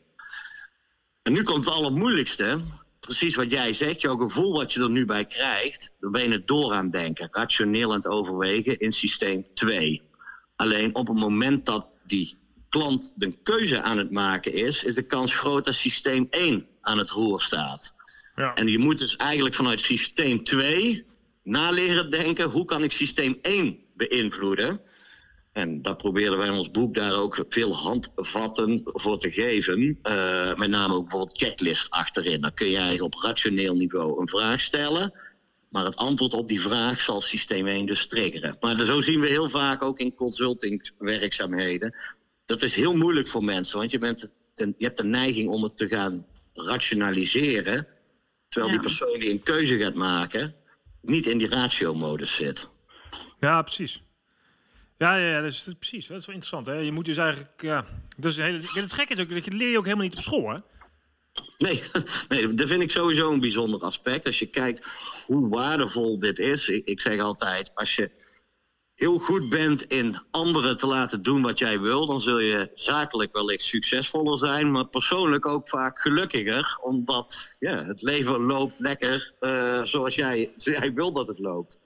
En 1.23 1.33
nu 1.33 1.42
komt 1.42 1.64
het 1.64 1.75
allermoeilijkste. 1.75 2.61
Precies 3.00 3.35
wat 3.35 3.50
jij 3.50 3.73
zegt, 3.73 4.00
jouw 4.00 4.16
gevoel 4.16 4.52
wat 4.52 4.73
je 4.73 4.80
er 4.80 4.90
nu 4.90 5.04
bij 5.04 5.25
krijgt, 5.25 5.92
dan 6.00 6.12
ben 6.12 6.23
je 6.23 6.28
het 6.28 6.47
door 6.47 6.73
aan 6.73 6.90
denken, 6.90 7.28
rationeel 7.30 7.90
aan 7.90 7.97
het 7.97 8.06
overwegen 8.06 8.78
in 8.78 8.92
systeem 8.92 9.44
2. 9.54 10.02
Alleen 10.56 10.94
op 10.94 11.06
het 11.06 11.18
moment 11.18 11.66
dat 11.66 11.88
die 12.06 12.38
klant 12.68 13.12
de 13.14 13.37
keuze 13.42 13.83
aan 13.83 13.99
het 13.99 14.11
maken 14.11 14.52
is, 14.52 14.85
is 14.85 14.94
de 14.94 15.06
kans 15.06 15.35
groot 15.35 15.64
dat 15.64 15.75
systeem 15.75 16.26
1 16.30 16.66
aan 16.80 16.99
het 16.99 17.11
roer 17.11 17.40
staat. 17.40 17.94
Ja. 18.35 18.54
En 18.54 18.66
je 18.68 18.78
moet 18.78 18.99
dus 18.99 19.16
eigenlijk 19.16 19.54
vanuit 19.54 19.80
systeem 19.80 20.44
2 20.44 21.04
naleren 21.42 22.11
denken, 22.11 22.50
hoe 22.50 22.64
kan 22.64 22.83
ik 22.83 22.92
systeem 22.92 23.38
1 23.42 23.83
beïnvloeden? 23.94 24.80
En 25.52 25.82
dat 25.82 25.96
proberen 25.96 26.38
wij 26.38 26.46
in 26.46 26.52
ons 26.52 26.70
boek 26.70 26.94
daar 26.94 27.14
ook 27.14 27.44
veel 27.48 27.74
handvatten 27.74 28.80
voor 28.84 29.18
te 29.18 29.30
geven. 29.30 29.98
Uh, 30.02 30.54
met 30.54 30.68
name 30.68 30.94
ook 30.94 31.02
bijvoorbeeld 31.02 31.38
checklist 31.38 31.90
achterin. 31.90 32.40
Dan 32.40 32.54
kun 32.54 32.66
je 32.66 32.76
eigenlijk 32.76 33.14
op 33.14 33.22
rationeel 33.22 33.76
niveau 33.76 34.20
een 34.20 34.28
vraag 34.28 34.60
stellen. 34.60 35.12
Maar 35.68 35.84
het 35.84 35.96
antwoord 35.96 36.34
op 36.34 36.48
die 36.48 36.60
vraag 36.60 37.00
zal 37.00 37.20
systeem 37.20 37.66
1 37.66 37.86
dus 37.86 38.06
triggeren. 38.06 38.56
Maar 38.60 38.84
zo 38.84 39.00
zien 39.00 39.20
we 39.20 39.26
heel 39.26 39.48
vaak 39.48 39.82
ook 39.82 39.98
in 39.98 40.14
consultingwerkzaamheden. 40.14 41.94
Dat 42.46 42.62
is 42.62 42.74
heel 42.74 42.96
moeilijk 42.96 43.28
voor 43.28 43.44
mensen, 43.44 43.78
want 43.78 43.90
je, 43.90 43.98
bent 43.98 44.30
je 44.54 44.74
hebt 44.78 44.96
de 44.96 45.04
neiging 45.04 45.48
om 45.48 45.62
het 45.62 45.76
te 45.76 45.88
gaan 45.88 46.26
rationaliseren. 46.52 47.86
Terwijl 48.48 48.72
die 48.72 48.82
persoon 48.82 49.18
die 49.18 49.30
een 49.30 49.42
keuze 49.42 49.78
gaat 49.78 49.94
maken, 49.94 50.54
niet 51.00 51.26
in 51.26 51.38
die 51.38 51.48
ratio-modus 51.48 52.34
zit. 52.34 52.68
Ja, 53.40 53.62
precies. 53.62 54.02
Ja, 54.97 55.16
ja, 55.16 55.28
ja 55.28 55.40
dat 55.40 55.50
is 55.50 55.68
precies. 55.78 56.06
Dat 56.06 56.18
is 56.18 56.26
wel 56.26 56.35
interessant. 56.35 56.66
Hè? 56.66 56.75
Je 56.75 56.92
moet 56.92 57.04
dus 57.04 57.16
eigenlijk. 57.16 57.62
Ja, 57.62 57.85
dus 58.16 58.37
het 58.37 58.92
gekke 58.92 59.12
is 59.12 59.21
ook 59.21 59.30
dat 59.30 59.44
je 59.44 59.52
leer 59.52 59.71
je 59.71 59.78
ook 59.78 59.85
helemaal 59.85 60.04
niet 60.04 60.16
op 60.16 60.23
school, 60.23 60.49
hè? 60.49 60.59
Nee, 61.59 61.83
nee, 62.28 62.54
dat 62.54 62.68
vind 62.68 62.83
ik 62.83 62.90
sowieso 62.90 63.33
een 63.33 63.40
bijzonder 63.40 63.80
aspect. 63.80 64.26
Als 64.26 64.38
je 64.38 64.47
kijkt 64.47 64.87
hoe 65.26 65.49
waardevol 65.49 66.18
dit 66.18 66.38
is. 66.38 66.68
Ik, 66.68 66.85
ik 66.85 67.00
zeg 67.00 67.21
altijd, 67.21 67.71
als 67.75 67.94
je 67.94 68.11
heel 68.94 69.18
goed 69.18 69.49
bent 69.49 69.83
in 69.83 70.18
anderen 70.30 70.76
te 70.76 70.87
laten 70.87 71.23
doen 71.23 71.42
wat 71.42 71.59
jij 71.59 71.80
wil, 71.80 72.06
dan 72.06 72.21
zul 72.21 72.38
je 72.38 72.71
zakelijk 72.75 73.33
wellicht 73.33 73.64
succesvoller 73.64 74.38
zijn, 74.38 74.71
maar 74.71 74.87
persoonlijk 74.87 75.47
ook 75.47 75.68
vaak 75.68 76.00
gelukkiger, 76.00 76.78
omdat 76.83 77.56
ja, 77.59 77.85
het 77.85 78.02
leven 78.02 78.40
loopt 78.40 78.78
lekker 78.78 79.35
uh, 79.40 79.83
zoals 79.83 80.14
jij, 80.14 80.52
jij 80.56 80.92
wil 80.92 81.12
dat 81.12 81.28
het 81.28 81.38
loopt. 81.38 81.78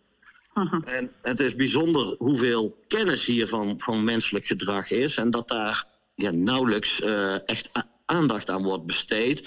Mhm. 0.64 0.80
En 0.80 1.12
het 1.22 1.40
is 1.40 1.56
bijzonder 1.56 2.14
hoeveel 2.18 2.84
kennis 2.88 3.24
hiervan 3.24 3.74
van 3.78 4.04
menselijk 4.04 4.46
gedrag 4.46 4.90
is 4.90 5.16
en 5.16 5.30
dat 5.30 5.48
daar 5.48 5.84
ja, 6.14 6.30
nauwelijks 6.30 7.00
uh, 7.00 7.48
echt 7.48 7.70
aandacht 8.06 8.50
aan 8.50 8.62
wordt 8.62 8.86
besteed. 8.86 9.42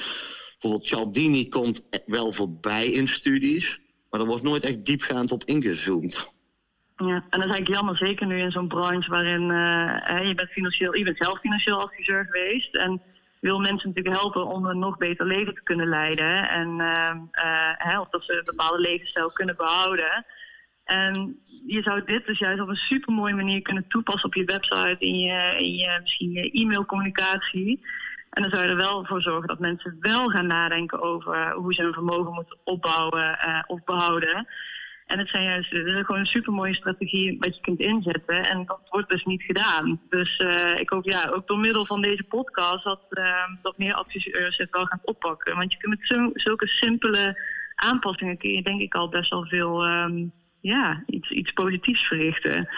Bijvoorbeeld 0.52 0.88
Cialdini 0.88 1.48
komt 1.48 1.86
wel 2.06 2.34
voorbij 2.34 2.88
in 2.88 3.08
studies, 3.08 3.80
maar 4.10 4.20
er 4.20 4.26
wordt 4.26 4.44
nooit 4.44 4.64
echt 4.64 4.86
diepgaand 4.86 5.32
op 5.32 5.44
ingezoomd. 5.44 6.40
Ja, 6.96 7.08
en 7.08 7.24
dat 7.30 7.40
is 7.40 7.46
eigenlijk 7.46 7.76
jammer, 7.76 7.98
zeker 7.98 8.28
nu 8.28 8.40
in 8.40 8.52
zo'n 8.52 8.68
branche 8.68 9.10
waarin 9.10 9.42
uh, 9.42 10.28
je 10.28 10.34
bent 10.36 10.50
financieel, 10.50 10.96
je 10.96 11.04
bent 11.04 11.18
zelf 11.18 11.40
financieel 11.40 11.82
adviseur 11.82 12.26
geweest 12.26 12.76
en 12.76 13.02
wil 13.40 13.60
mensen 13.60 13.88
natuurlijk 13.88 14.16
helpen 14.16 14.46
om 14.46 14.66
een 14.66 14.80
nog 14.80 14.98
beter 14.98 15.26
leven 15.26 15.54
te 15.54 15.64
kunnen 15.64 15.88
leiden 15.88 16.50
en 16.50 16.80
uh, 16.80 18.00
of 18.00 18.10
dat 18.10 18.24
ze 18.24 18.38
een 18.38 18.56
bepaalde 18.56 18.80
levensstijl 18.80 19.32
kunnen 19.32 19.56
behouden. 19.56 20.26
En 20.92 21.40
je 21.68 21.82
zou 21.82 22.04
dit 22.06 22.26
dus 22.26 22.40
juist 22.40 22.62
op 22.62 22.68
een 22.68 22.76
super 22.76 23.14
mooie 23.14 23.34
manier 23.34 23.62
kunnen 23.62 23.88
toepassen 23.88 24.26
op 24.26 24.36
je 24.36 24.46
website, 24.46 24.96
in 25.00 25.20
je, 25.20 25.56
in 25.58 25.74
je 25.74 25.98
misschien 26.02 26.32
je 26.32 26.52
e-mailcommunicatie. 26.52 27.86
En 28.30 28.42
dan 28.42 28.52
zou 28.52 28.64
je 28.64 28.70
er 28.70 28.76
wel 28.76 29.06
voor 29.06 29.22
zorgen 29.22 29.48
dat 29.48 29.60
mensen 29.60 29.98
wel 30.00 30.30
gaan 30.30 30.48
nadenken 30.48 31.02
over 31.02 31.52
hoe 31.52 31.74
ze 31.74 31.82
hun 31.82 31.94
vermogen 31.94 32.34
moeten 32.34 32.58
opbouwen 32.64 33.40
uh, 33.46 33.60
of 33.68 33.84
behouden. 33.84 34.48
En 35.06 35.20
het 35.20 35.30
zijn 35.30 35.44
juist, 35.44 35.72
het 35.72 35.86
is 35.86 35.94
gewoon 35.94 36.20
een 36.20 36.26
super 36.26 36.54
mooie 36.54 36.76
strategie 36.76 37.38
wat 37.40 37.56
je 37.56 37.62
kunt 37.62 37.80
inzetten. 37.80 38.44
En 38.44 38.66
dat 38.66 38.82
wordt 38.90 39.10
dus 39.10 39.24
niet 39.24 39.44
gedaan. 39.44 40.02
Dus 40.10 40.40
uh, 40.40 40.80
ik 40.80 40.90
hoop 40.90 41.06
ja, 41.06 41.30
ook 41.30 41.48
door 41.48 41.60
middel 41.60 41.86
van 41.86 42.02
deze 42.02 42.28
podcast 42.28 42.84
dat, 42.84 43.02
uh, 43.10 43.48
dat 43.62 43.78
meer 43.78 43.94
adviseurs 43.94 44.58
het 44.58 44.72
wel 44.72 44.86
gaan 44.86 45.02
oppakken. 45.04 45.56
Want 45.56 45.72
je 45.72 45.78
kunt 45.78 46.00
met 46.00 46.08
zo, 46.08 46.30
zulke 46.34 46.68
simpele 46.68 47.42
aanpassingen 47.76 48.38
kun 48.38 48.50
je 48.50 48.64
denk 48.64 48.82
ik 48.82 48.96
al 48.96 49.10
best 49.10 49.30
wel 49.30 49.46
veel 49.46 49.88
um, 49.88 50.32
ja, 50.62 51.04
iets, 51.06 51.30
iets 51.30 51.52
positiefs 51.52 52.08
verrichten. 52.08 52.70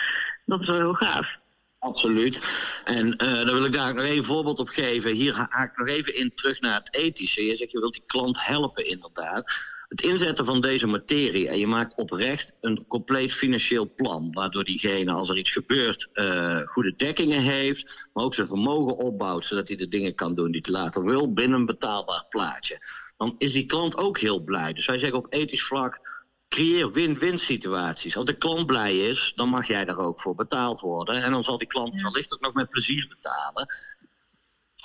Dat 0.45 0.61
is 0.61 0.67
wel 0.67 0.75
heel 0.75 0.93
gaaf. 0.93 1.41
Absoluut. 1.79 2.39
En 2.85 3.05
uh, 3.07 3.33
dan 3.33 3.53
wil 3.53 3.65
ik 3.65 3.71
daar 3.71 3.93
nog 3.93 4.05
één 4.05 4.23
voorbeeld 4.23 4.59
op 4.59 4.67
geven. 4.67 5.11
Hier 5.11 5.33
haak 5.33 5.71
ik 5.71 5.77
nog 5.77 5.87
even 5.87 6.15
in 6.15 6.31
terug 6.35 6.61
naar 6.61 6.75
het 6.75 6.95
ethische. 6.95 7.45
Je 7.45 7.55
zegt 7.55 7.71
je 7.71 7.79
wilt 7.79 7.93
die 7.93 8.03
klant 8.05 8.45
helpen 8.45 8.87
inderdaad 8.89 9.71
het 9.93 10.01
inzetten 10.01 10.45
van 10.45 10.61
deze 10.61 10.87
materie 10.87 11.49
en 11.49 11.59
je 11.59 11.67
maakt 11.67 11.95
oprecht 11.95 12.53
een 12.61 12.87
compleet 12.87 13.33
financieel 13.33 13.93
plan, 13.95 14.31
waardoor 14.31 14.63
diegene 14.63 15.11
als 15.11 15.29
er 15.29 15.37
iets 15.37 15.51
gebeurt 15.51 16.07
uh, 16.13 16.57
goede 16.57 16.95
dekkingen 16.95 17.41
heeft, 17.41 18.09
maar 18.13 18.23
ook 18.23 18.33
zijn 18.33 18.47
vermogen 18.47 18.97
opbouwt, 18.97 19.45
zodat 19.45 19.67
hij 19.67 19.77
de 19.77 19.87
dingen 19.87 20.15
kan 20.15 20.35
doen 20.35 20.51
die 20.51 20.61
hij 20.63 20.73
later 20.73 21.03
wil 21.03 21.33
binnen 21.33 21.59
een 21.59 21.65
betaalbaar 21.65 22.25
plaatje. 22.29 22.77
Dan 23.17 23.35
is 23.37 23.51
die 23.51 23.65
klant 23.65 23.97
ook 23.97 24.19
heel 24.19 24.39
blij. 24.39 24.73
Dus 24.73 24.85
wij 24.85 24.97
zeggen 24.97 25.17
op 25.17 25.33
ethisch 25.33 25.65
vlak, 25.65 26.12
creëer 26.53 26.91
win-win 26.91 27.39
situaties. 27.39 28.17
Als 28.17 28.25
de 28.25 28.37
klant 28.37 28.65
blij 28.65 28.97
is, 28.97 29.31
dan 29.35 29.49
mag 29.49 29.67
jij 29.67 29.85
daar 29.85 29.97
ook 29.97 30.21
voor 30.21 30.35
betaald 30.35 30.79
worden. 30.79 31.23
En 31.23 31.31
dan 31.31 31.43
zal 31.43 31.57
die 31.57 31.67
klant 31.67 32.01
wellicht 32.01 32.33
ook 32.33 32.41
nog 32.41 32.53
met 32.53 32.69
plezier 32.69 33.07
betalen. 33.09 33.67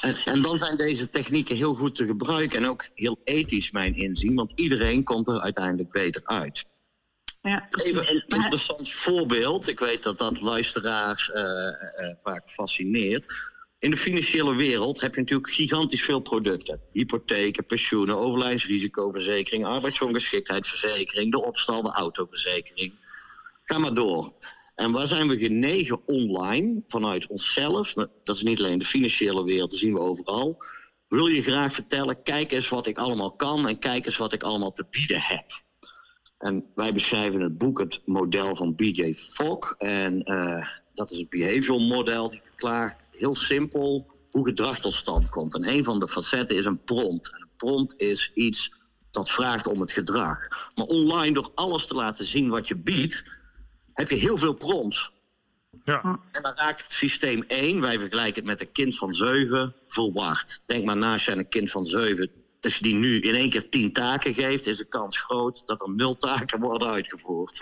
En, 0.00 0.16
en, 0.24 0.42
dan 0.42 0.58
zijn 0.58 0.76
deze 0.76 1.08
technieken 1.08 1.56
heel 1.56 1.74
goed 1.74 1.94
te 1.94 2.06
gebruiken 2.06 2.58
en 2.58 2.68
ook 2.68 2.90
heel 2.94 3.20
ethisch, 3.24 3.70
mijn 3.70 3.94
inzien, 3.94 4.34
want 4.34 4.52
iedereen 4.54 5.04
komt 5.04 5.28
er 5.28 5.40
uiteindelijk 5.40 5.90
beter 5.90 6.24
uit. 6.24 6.64
Ja. 7.42 7.68
Even 7.70 8.10
een 8.10 8.24
interessant 8.28 8.92
voorbeeld. 8.92 9.68
Ik 9.68 9.78
weet 9.78 10.02
dat 10.02 10.18
dat 10.18 10.40
luisteraars 10.40 11.28
uh, 11.28 11.42
uh, 11.42 12.14
vaak 12.22 12.50
fascineert. 12.50 13.24
In 13.80 13.90
de 13.90 13.96
financiële 13.96 14.54
wereld 14.54 15.00
heb 15.00 15.14
je 15.14 15.20
natuurlijk 15.20 15.52
gigantisch 15.52 16.02
veel 16.02 16.20
producten. 16.20 16.80
Hypotheken, 16.92 17.66
pensioenen, 17.66 18.16
overlijdensrisicoverzekering, 18.16 19.64
arbeidsongeschiktheidsverzekering, 19.64 21.30
de 21.30 21.44
opstal, 21.44 21.82
de 21.82 21.92
autoverzekering. 21.92 22.92
Ga 23.64 23.78
maar 23.78 23.94
door. 23.94 24.32
En 24.74 24.92
waar 24.92 25.06
zijn 25.06 25.28
we 25.28 25.38
genegen 25.38 26.06
online, 26.06 26.82
vanuit 26.88 27.26
onszelf, 27.26 27.92
dat 28.24 28.36
is 28.36 28.42
niet 28.42 28.58
alleen 28.58 28.78
de 28.78 28.84
financiële 28.84 29.44
wereld, 29.44 29.70
dat 29.70 29.78
zien 29.78 29.92
we 29.92 30.00
overal. 30.00 30.64
Wil 31.08 31.26
je 31.26 31.42
graag 31.42 31.72
vertellen, 31.72 32.22
kijk 32.22 32.52
eens 32.52 32.68
wat 32.68 32.86
ik 32.86 32.98
allemaal 32.98 33.32
kan 33.32 33.68
en 33.68 33.78
kijk 33.78 34.06
eens 34.06 34.16
wat 34.16 34.32
ik 34.32 34.42
allemaal 34.42 34.72
te 34.72 34.86
bieden 34.90 35.20
heb. 35.20 35.62
En 36.38 36.66
wij 36.74 36.92
beschrijven 36.92 37.34
in 37.34 37.40
het 37.40 37.58
boek 37.58 37.78
het 37.78 38.00
model 38.04 38.56
van 38.56 38.74
BJ 38.74 39.14
Fogg. 39.14 39.74
En 39.78 40.30
uh, 40.30 40.66
dat 40.94 41.10
is 41.10 41.18
het 41.18 41.28
behavioral 41.28 41.86
model. 41.86 42.34
Verklaart 42.58 43.06
heel 43.10 43.34
simpel 43.34 44.10
hoe 44.30 44.46
gedrag 44.46 44.80
tot 44.80 44.92
stand 44.92 45.28
komt. 45.28 45.54
En 45.54 45.68
een 45.68 45.84
van 45.84 46.00
de 46.00 46.08
facetten 46.08 46.56
is 46.56 46.64
een 46.64 46.84
prompt. 46.84 47.32
En 47.32 47.40
een 47.40 47.56
prompt 47.56 47.94
is 47.96 48.30
iets 48.34 48.72
dat 49.10 49.30
vraagt 49.30 49.66
om 49.66 49.80
het 49.80 49.92
gedrag. 49.92 50.38
Maar 50.74 50.86
online, 50.86 51.34
door 51.34 51.50
alles 51.54 51.86
te 51.86 51.94
laten 51.94 52.24
zien 52.24 52.48
wat 52.48 52.68
je 52.68 52.76
biedt, 52.76 53.40
heb 53.92 54.10
je 54.10 54.16
heel 54.16 54.38
veel 54.38 54.54
prompts. 54.54 55.12
Ja. 55.84 56.20
En 56.32 56.42
dan 56.42 56.52
raakt 56.56 56.82
het 56.82 56.92
systeem 56.92 57.44
1, 57.46 57.80
wij 57.80 57.98
vergelijken 57.98 58.34
het 58.34 58.44
met 58.44 58.60
een 58.60 58.72
kind 58.72 58.96
van 58.96 59.12
7, 59.12 59.74
verwacht. 59.88 60.62
Denk 60.66 60.84
maar 60.84 60.96
naast 60.96 61.26
je 61.26 61.32
een 61.32 61.48
kind 61.48 61.70
van 61.70 61.86
7 61.86 62.30
als 62.60 62.76
je 62.76 62.82
die 62.82 62.94
nu 62.94 63.20
in 63.20 63.34
één 63.34 63.50
keer 63.50 63.68
tien 63.68 63.92
taken 63.92 64.34
geeft, 64.34 64.66
is 64.66 64.78
de 64.78 64.84
kans 64.84 65.20
groot 65.20 65.62
dat 65.66 65.80
er 65.80 65.90
nul 65.90 66.16
taken 66.16 66.60
worden 66.60 66.88
uitgevoerd. 66.88 67.58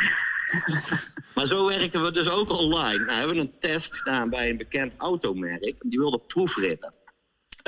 maar 1.35 1.47
zo 1.47 1.67
werken 1.67 2.03
we 2.03 2.11
dus 2.11 2.29
ook 2.29 2.51
online. 2.51 3.05
Nou, 3.05 3.07
we 3.07 3.13
hebben 3.13 3.39
een 3.39 3.59
test 3.59 3.97
gedaan 3.97 4.31
bij 4.31 4.51
een 4.51 4.57
bekend 4.57 4.93
automerk. 4.97 5.75
Die 5.81 5.99
wilde 5.99 6.19
proefritten 6.19 6.95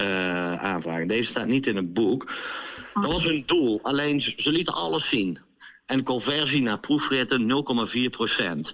uh, 0.01 0.55
aanvragen. 0.55 1.09
Deze 1.09 1.31
staat 1.31 1.47
niet 1.47 1.67
in 1.67 1.77
het 1.77 1.93
boek. 1.93 2.33
Dat 2.95 3.13
was 3.13 3.25
hun 3.25 3.43
doel. 3.47 3.83
Alleen 3.83 4.21
ze, 4.21 4.51
lieten 4.51 4.75
alles 4.75 5.09
zien. 5.09 5.39
En 5.87 6.03
conversie 6.03 6.63
naar 6.63 6.81
proefritten 6.81 7.65
0,4 8.07 8.11
procent. 8.11 8.73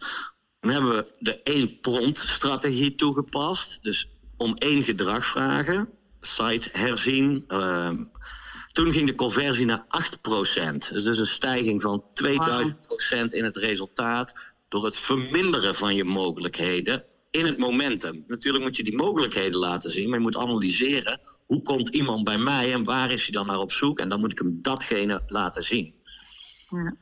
Dan 0.61 0.70
hebben 0.70 0.96
we 0.96 1.06
de 1.18 1.42
één 1.42 1.80
prompt 1.80 2.18
strategie 2.18 2.94
toegepast. 2.94 3.82
Dus 3.82 4.08
om 4.37 4.54
één 4.54 4.82
gedrag 4.82 5.26
vragen, 5.26 5.88
site 6.20 6.68
herzien. 6.73 7.44
Uh, 7.49 7.90
toen 8.75 8.93
ging 8.93 9.07
de 9.07 9.14
conversie 9.14 9.66
naar 9.66 9.85
8 9.88 10.21
procent. 10.21 10.93
Dus, 10.93 11.04
dus 11.04 11.19
een 11.19 11.26
stijging 11.26 11.83
van 11.83 12.04
2000 12.14 12.81
procent 12.81 13.33
in 13.33 13.45
het 13.45 13.57
resultaat 13.57 14.35
door 14.69 14.85
het 14.85 14.97
verminderen 14.97 15.75
van 15.75 15.95
je 15.95 16.04
mogelijkheden 16.04 17.04
in 17.31 17.47
het 17.47 17.59
momentum. 17.59 18.25
Natuurlijk 18.26 18.64
moet 18.64 18.76
je 18.76 18.85
die 18.85 18.97
mogelijkheden 18.97 19.59
laten 19.59 19.90
zien, 19.90 20.09
maar 20.09 20.19
je 20.19 20.25
moet 20.25 20.37
analyseren 20.37 21.21
hoe 21.47 21.62
komt 21.62 21.88
iemand 21.88 22.25
bij 22.25 22.38
mij 22.38 22.73
en 22.73 22.85
waar 22.85 23.11
is 23.11 23.23
hij 23.23 23.33
dan 23.33 23.47
naar 23.47 23.59
op 23.59 23.73
zoek 23.73 23.99
en 23.99 24.09
dan 24.09 24.21
moet 24.21 24.33
ik 24.33 24.38
hem 24.38 24.59
datgene 24.62 25.23
laten 25.26 25.62
zien. 25.62 25.95
Ja. 26.69 26.97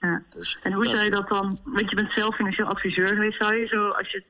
ja. 0.00 0.24
Dus 0.30 0.58
en 0.62 0.72
hoe 0.72 0.86
zou 0.86 0.98
je 0.98 1.10
dat 1.10 1.28
dan, 1.28 1.60
want 1.64 1.90
je 1.90 1.96
bent 1.96 2.12
zelf 2.14 2.34
financieel 2.36 2.66
adviseur 2.66 3.08
geweest, 3.08 3.42
zou 3.42 3.54
je 3.54 3.66
zo 3.66 3.86
als 3.86 4.10
je 4.10 4.24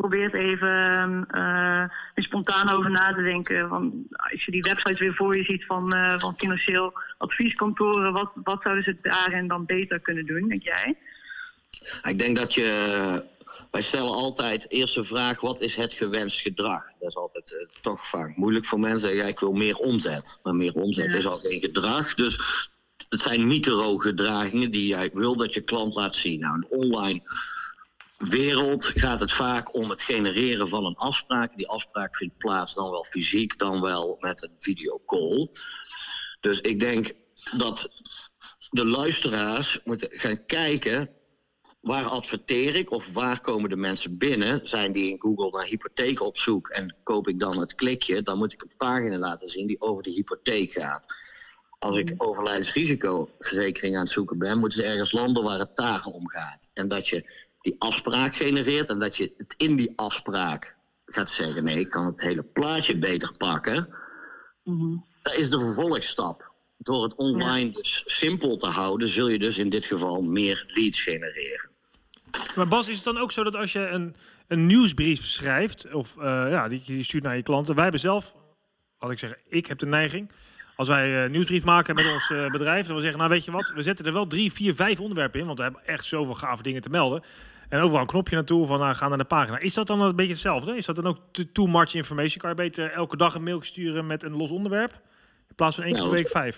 probeert 0.00 0.34
even 0.34 1.26
uh, 1.30 1.84
spontaan 2.14 2.68
over 2.68 2.90
na 2.90 3.14
te 3.14 3.22
denken. 3.22 3.68
Van, 3.68 4.06
als 4.10 4.44
je 4.44 4.50
die 4.50 4.62
websites 4.62 4.98
weer 4.98 5.14
voor 5.14 5.36
je 5.36 5.44
ziet 5.44 5.64
van, 5.64 5.94
uh, 5.94 6.18
van 6.18 6.34
financieel 6.36 6.92
advieskantoren, 7.18 8.12
wat, 8.12 8.30
wat 8.34 8.62
zouden 8.62 8.84
ze 8.84 8.96
daarin 9.02 9.48
dan 9.48 9.64
beter 9.66 10.00
kunnen 10.00 10.26
doen, 10.26 10.48
denk 10.48 10.62
jij? 10.62 10.98
Ik 12.02 12.18
denk 12.18 12.36
dat 12.36 12.54
je 12.54 12.68
wij 13.70 13.82
stellen 13.82 14.12
altijd 14.12 14.70
eerst 14.70 14.94
de 14.94 15.04
vraag: 15.04 15.40
wat 15.40 15.60
is 15.60 15.76
het 15.76 15.94
gewenst 15.94 16.40
gedrag? 16.40 16.82
Dat 16.98 17.08
is 17.08 17.16
altijd 17.16 17.52
uh, 17.52 17.66
toch 17.80 18.08
vaak 18.08 18.36
moeilijk 18.36 18.66
voor 18.66 18.80
mensen. 18.80 19.14
Ja, 19.14 19.24
ik 19.24 19.40
wil 19.40 19.52
meer 19.52 19.76
omzet. 19.76 20.38
Maar 20.42 20.54
meer 20.54 20.74
omzet 20.74 21.14
is 21.14 21.26
al 21.26 21.38
geen 21.38 21.60
gedrag. 21.60 22.14
Dus 22.14 22.68
het 23.08 23.20
zijn 23.20 23.46
micro-gedragingen 23.46 24.70
die 24.70 24.86
jij 24.86 25.10
wil 25.12 25.36
dat 25.36 25.54
je 25.54 25.60
klant 25.60 25.94
laat 25.94 26.16
zien. 26.16 26.40
Nou, 26.40 26.64
online 26.68 27.22
wereld 28.28 28.84
gaat 28.84 29.20
het 29.20 29.32
vaak 29.32 29.74
om 29.74 29.90
het 29.90 30.02
genereren 30.02 30.68
van 30.68 30.84
een 30.84 30.96
afspraak. 30.96 31.56
Die 31.56 31.68
afspraak 31.68 32.16
vindt 32.16 32.38
plaats 32.38 32.74
dan 32.74 32.90
wel 32.90 33.04
fysiek, 33.04 33.58
dan 33.58 33.80
wel 33.80 34.16
met 34.20 34.42
een 34.42 34.54
videocall. 34.58 35.48
Dus 36.40 36.60
ik 36.60 36.80
denk 36.80 37.12
dat 37.56 37.88
de 38.70 38.84
luisteraars 38.84 39.80
moeten 39.84 40.08
gaan 40.12 40.46
kijken 40.46 41.10
waar 41.80 42.04
adverteer 42.04 42.74
ik 42.74 42.90
of 42.90 43.12
waar 43.12 43.40
komen 43.40 43.70
de 43.70 43.76
mensen 43.76 44.18
binnen? 44.18 44.68
Zijn 44.68 44.92
die 44.92 45.10
in 45.10 45.20
Google 45.20 45.50
naar 45.50 45.66
hypotheek 45.66 46.20
op 46.20 46.38
zoek 46.38 46.68
en 46.68 47.00
koop 47.02 47.28
ik 47.28 47.38
dan 47.38 47.60
het 47.60 47.74
klikje? 47.74 48.22
Dan 48.22 48.38
moet 48.38 48.52
ik 48.52 48.62
een 48.62 48.76
pagina 48.76 49.18
laten 49.18 49.48
zien 49.48 49.66
die 49.66 49.80
over 49.80 50.02
de 50.02 50.10
hypotheek 50.10 50.72
gaat. 50.72 51.06
Als 51.78 51.96
ik 51.96 52.14
mhm. 52.14 52.28
overlijdensrisicoverzekering 52.28 53.94
aan 53.94 54.02
het 54.02 54.10
zoeken 54.10 54.38
ben, 54.38 54.58
moeten 54.58 54.78
ze 54.78 54.84
ergens 54.84 55.12
landen 55.12 55.42
waar 55.42 55.58
het 55.58 55.76
daar 55.76 56.04
om 56.04 56.28
gaat. 56.28 56.68
En 56.72 56.88
dat 56.88 57.08
je 57.08 57.48
die 57.60 57.76
afspraak 57.78 58.34
genereert 58.34 58.88
en 58.88 58.98
dat 58.98 59.16
je 59.16 59.32
het 59.36 59.54
in 59.56 59.76
die 59.76 59.92
afspraak 59.96 60.76
gaat 61.06 61.28
zeggen: 61.30 61.64
nee, 61.64 61.80
ik 61.80 61.90
kan 61.90 62.04
het 62.06 62.20
hele 62.20 62.42
plaatje 62.42 62.98
beter 62.98 63.36
pakken. 63.36 63.94
Mm 64.64 65.04
Dat 65.22 65.34
is 65.34 65.50
de 65.50 65.60
vervolgstap. 65.60 66.48
Door 66.76 67.02
het 67.02 67.14
online 67.14 67.70
dus 67.70 68.02
simpel 68.06 68.56
te 68.56 68.66
houden, 68.66 69.08
zul 69.08 69.28
je 69.28 69.38
dus 69.38 69.58
in 69.58 69.68
dit 69.68 69.86
geval 69.86 70.22
meer 70.22 70.64
leads 70.68 71.02
genereren. 71.02 71.70
Maar 72.54 72.68
Bas, 72.68 72.88
is 72.88 72.96
het 72.96 73.04
dan 73.04 73.18
ook 73.18 73.32
zo 73.32 73.42
dat 73.42 73.56
als 73.56 73.72
je 73.72 73.88
een, 73.88 74.14
een 74.46 74.66
nieuwsbrief 74.66 75.24
schrijft, 75.24 75.94
of 75.94 76.14
uh, 76.16 76.22
ja, 76.24 76.68
die, 76.68 76.82
die 76.86 77.04
stuurt 77.04 77.22
naar 77.22 77.36
je 77.36 77.42
klanten. 77.42 77.74
Wij 77.74 77.82
hebben 77.82 78.00
zelf, 78.00 78.36
wat 78.98 79.10
ik 79.10 79.18
zeg, 79.18 79.34
ik 79.48 79.66
heb 79.66 79.78
de 79.78 79.86
neiging. 79.86 80.30
Als 80.80 80.88
wij 80.88 81.16
een 81.16 81.24
uh, 81.24 81.30
nieuwsbrief 81.30 81.64
maken 81.64 81.94
met 81.94 82.12
ons 82.12 82.30
uh, 82.30 82.50
bedrijf, 82.50 82.86
dan 82.86 82.96
we 82.96 83.02
zeggen, 83.02 83.18
nou 83.18 83.30
weet 83.30 83.44
je 83.44 83.50
wat, 83.50 83.72
we 83.74 83.82
zetten 83.82 84.06
er 84.06 84.12
wel 84.12 84.26
drie, 84.26 84.52
vier, 84.52 84.74
vijf 84.74 85.00
onderwerpen 85.00 85.40
in, 85.40 85.46
want 85.46 85.58
we 85.58 85.64
hebben 85.64 85.86
echt 85.86 86.04
zoveel 86.04 86.34
gave 86.34 86.62
dingen 86.62 86.80
te 86.80 86.88
melden. 86.88 87.22
En 87.68 87.80
overal 87.80 88.00
een 88.00 88.06
knopje 88.06 88.34
naartoe 88.34 88.66
van 88.66 88.78
nou, 88.78 88.94
ga 88.94 89.08
naar 89.08 89.18
de 89.18 89.24
pagina. 89.24 89.58
Is 89.58 89.74
dat 89.74 89.86
dan 89.86 90.02
een 90.02 90.16
beetje 90.16 90.32
hetzelfde? 90.32 90.76
Is 90.76 90.86
dat 90.86 90.96
dan 90.96 91.06
ook 91.06 91.18
too 91.52 91.66
much 91.66 91.94
information? 91.94 92.38
Kan 92.38 92.50
je 92.50 92.56
beter 92.56 92.92
elke 92.92 93.16
dag 93.16 93.34
een 93.34 93.42
mail 93.42 93.62
sturen 93.62 94.06
met 94.06 94.22
een 94.22 94.36
los 94.36 94.50
onderwerp? 94.50 94.92
In 95.48 95.54
plaats 95.54 95.76
van 95.76 95.84
één 95.84 95.94
keer 95.94 96.02
per 96.02 96.12
week 96.12 96.28
vijf. 96.28 96.56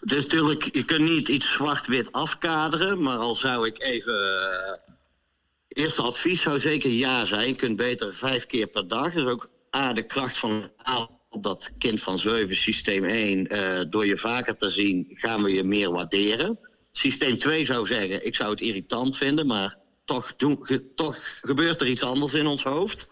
Het 0.00 0.12
is 0.12 0.22
natuurlijk, 0.26 0.74
je 0.74 0.84
kunt 0.84 1.08
niet 1.08 1.28
iets 1.28 1.52
zwart-wit 1.52 2.12
afkaderen, 2.12 3.02
maar 3.02 3.16
al 3.16 3.34
zou 3.34 3.66
ik 3.66 3.82
even 3.82 4.20
eerste 5.68 6.02
advies 6.02 6.42
zou 6.42 6.58
zeker 6.58 6.90
ja 6.90 7.24
zijn. 7.24 7.48
Je 7.48 7.56
kunt 7.56 7.76
beter 7.76 8.14
vijf 8.14 8.46
keer 8.46 8.66
per 8.66 8.88
dag. 8.88 9.12
Dat 9.12 9.24
is 9.24 9.30
ook 9.30 9.50
A, 9.76 9.92
de 9.92 10.06
kracht 10.06 10.38
van 10.38 10.70
dat 11.38 11.72
kind 11.78 12.02
van 12.02 12.18
7, 12.18 12.56
systeem 12.56 13.04
1, 13.04 13.54
uh, 13.54 13.80
door 13.90 14.06
je 14.06 14.18
vaker 14.18 14.56
te 14.56 14.68
zien, 14.68 15.06
gaan 15.08 15.42
we 15.42 15.52
je 15.52 15.64
meer 15.64 15.90
waarderen. 15.90 16.58
Systeem 16.90 17.38
2 17.38 17.64
zou 17.64 17.86
zeggen, 17.86 18.26
ik 18.26 18.34
zou 18.34 18.50
het 18.50 18.60
irritant 18.60 19.16
vinden, 19.16 19.46
maar 19.46 19.76
toch, 20.04 20.36
doen, 20.36 20.58
ge, 20.60 20.94
toch 20.94 21.18
gebeurt 21.40 21.80
er 21.80 21.86
iets 21.86 22.02
anders 22.02 22.34
in 22.34 22.46
ons 22.46 22.62
hoofd. 22.62 23.08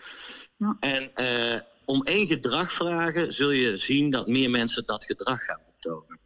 Ja. 0.56 0.76
En 0.80 1.10
uh, 1.16 1.60
om 1.84 2.02
één 2.02 2.26
gedrag 2.26 2.72
vragen, 2.72 3.32
zul 3.32 3.50
je 3.50 3.76
zien 3.76 4.10
dat 4.10 4.26
meer 4.26 4.50
mensen 4.50 4.86
dat 4.86 5.04
gedrag 5.04 5.44
gaan 5.44 5.60
betonen 5.74 6.18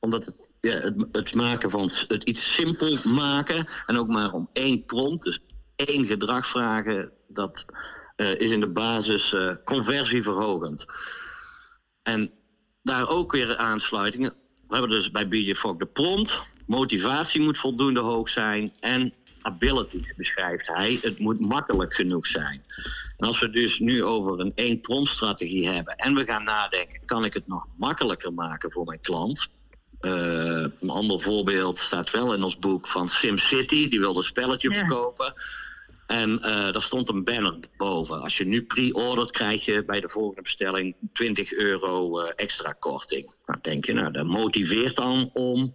omdat 0.00 0.24
het, 0.24 0.54
ja, 0.60 0.70
het, 0.70 1.06
het, 1.12 1.34
maken 1.34 1.70
van 1.70 1.90
het 2.08 2.22
iets 2.22 2.54
simpel 2.54 2.98
maken 3.04 3.66
en 3.86 3.98
ook 3.98 4.08
maar 4.08 4.32
om 4.32 4.48
één 4.52 4.84
prompt, 4.84 5.22
dus 5.22 5.40
één 5.76 6.04
gedrag 6.04 6.46
vragen, 6.46 7.12
dat 7.28 7.64
uh, 8.16 8.40
is 8.40 8.50
in 8.50 8.60
de 8.60 8.70
basis 8.70 9.34
conversieverhogend. 9.64 10.86
En 12.08 12.30
daar 12.82 13.08
ook 13.08 13.32
weer 13.32 13.56
aansluitingen. 13.56 14.34
We 14.68 14.74
hebben 14.74 14.90
dus 14.90 15.10
bij 15.10 15.28
BJ 15.28 15.54
Fogg 15.54 15.76
de 15.76 15.86
prompt. 15.86 16.40
Motivatie 16.66 17.40
moet 17.40 17.58
voldoende 17.58 18.00
hoog 18.00 18.28
zijn. 18.28 18.72
En 18.80 19.12
ability 19.42 20.02
beschrijft 20.16 20.66
hij. 20.66 20.98
Het 21.02 21.18
moet 21.18 21.40
makkelijk 21.40 21.94
genoeg 21.94 22.26
zijn. 22.26 22.62
En 23.16 23.26
als 23.26 23.40
we 23.40 23.50
dus 23.50 23.78
nu 23.78 24.04
over 24.04 24.40
een 24.40 24.52
één 24.54 24.80
prompt 24.80 25.10
strategie 25.10 25.68
hebben. 25.68 25.96
En 25.96 26.14
we 26.14 26.24
gaan 26.24 26.44
nadenken, 26.44 27.04
kan 27.04 27.24
ik 27.24 27.34
het 27.34 27.46
nog 27.46 27.66
makkelijker 27.76 28.32
maken 28.32 28.72
voor 28.72 28.84
mijn 28.84 29.00
klant? 29.00 29.48
Uh, 30.00 30.66
een 30.80 30.90
ander 30.90 31.20
voorbeeld 31.20 31.78
staat 31.78 32.10
wel 32.10 32.34
in 32.34 32.42
ons 32.42 32.58
boek 32.58 32.88
van 32.88 33.08
SimCity. 33.08 33.88
Die 33.88 34.00
wilde 34.00 34.18
een 34.18 34.24
spelletje 34.24 34.70
ja. 34.70 34.78
verkopen. 34.78 35.34
En 36.08 36.30
uh, 36.30 36.72
daar 36.72 36.82
stond 36.82 37.08
een 37.08 37.24
banner 37.24 37.58
boven. 37.76 38.22
Als 38.22 38.36
je 38.36 38.44
nu 38.44 38.62
pre-ordert, 38.62 39.30
krijg 39.30 39.64
je 39.64 39.84
bij 39.84 40.00
de 40.00 40.08
volgende 40.08 40.42
bestelling 40.42 40.96
20 41.12 41.52
euro 41.52 42.20
uh, 42.20 42.30
extra 42.36 42.72
korting. 42.72 43.38
Nou, 43.44 43.58
denk 43.62 43.84
je, 43.84 43.92
nou, 43.92 44.12
dat 44.12 44.26
motiveert 44.26 44.96
dan 44.96 45.30
om 45.32 45.74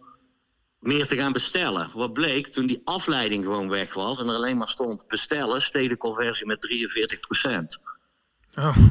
meer 0.80 1.08
te 1.08 1.16
gaan 1.16 1.32
bestellen. 1.32 1.90
Wat 1.94 2.14
bleek, 2.14 2.48
toen 2.48 2.68
die 2.68 2.82
afleiding 2.84 3.44
gewoon 3.44 3.70
weg 3.70 3.94
was 3.94 4.20
en 4.20 4.28
er 4.28 4.36
alleen 4.36 4.58
maar 4.58 4.68
stond 4.68 5.08
bestellen, 5.08 5.62
steeg 5.62 5.90
de 5.90 5.98
conversie 5.98 6.46
met 6.46 6.62
43 6.62 7.20
procent. 7.20 7.80
Oh. 8.56 8.78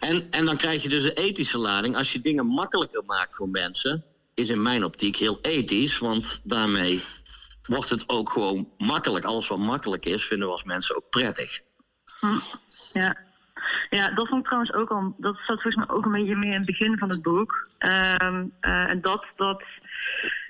En, 0.00 0.30
en 0.30 0.44
dan 0.44 0.56
krijg 0.56 0.82
je 0.82 0.88
dus 0.88 1.04
een 1.04 1.10
ethische 1.10 1.58
lading. 1.58 1.96
Als 1.96 2.12
je 2.12 2.20
dingen 2.20 2.46
makkelijker 2.46 3.02
maakt 3.06 3.36
voor 3.36 3.48
mensen, 3.48 4.04
is 4.34 4.48
in 4.48 4.62
mijn 4.62 4.84
optiek 4.84 5.16
heel 5.16 5.38
ethisch, 5.42 5.98
want 5.98 6.40
daarmee 6.44 7.02
wordt 7.62 7.90
het 7.90 8.08
ook 8.08 8.30
gewoon 8.30 8.68
makkelijk. 8.78 9.24
Alles 9.24 9.48
wat 9.48 9.58
makkelijk 9.58 10.06
is, 10.06 10.26
vinden 10.26 10.46
we 10.46 10.52
als 10.52 10.64
mensen 10.64 10.96
ook 10.96 11.10
prettig. 11.10 11.60
Hm, 12.20 12.38
ja. 12.92 13.16
Ja, 13.90 14.08
dat 14.08 14.28
vond 14.28 14.40
ik 14.40 14.46
trouwens 14.46 14.72
ook 14.72 14.90
al. 14.90 15.14
Dat 15.16 15.36
zat 15.36 15.62
volgens 15.62 15.76
mij 15.76 15.88
ook 15.88 16.04
een 16.04 16.12
beetje 16.12 16.36
meer 16.36 16.52
in 16.52 16.56
het 16.56 16.66
begin 16.66 16.98
van 16.98 17.10
het 17.10 17.22
boek. 17.22 17.68
Um, 18.22 18.52
uh, 18.60 18.90
en 18.90 19.00
dat, 19.00 19.26
dat 19.36 19.62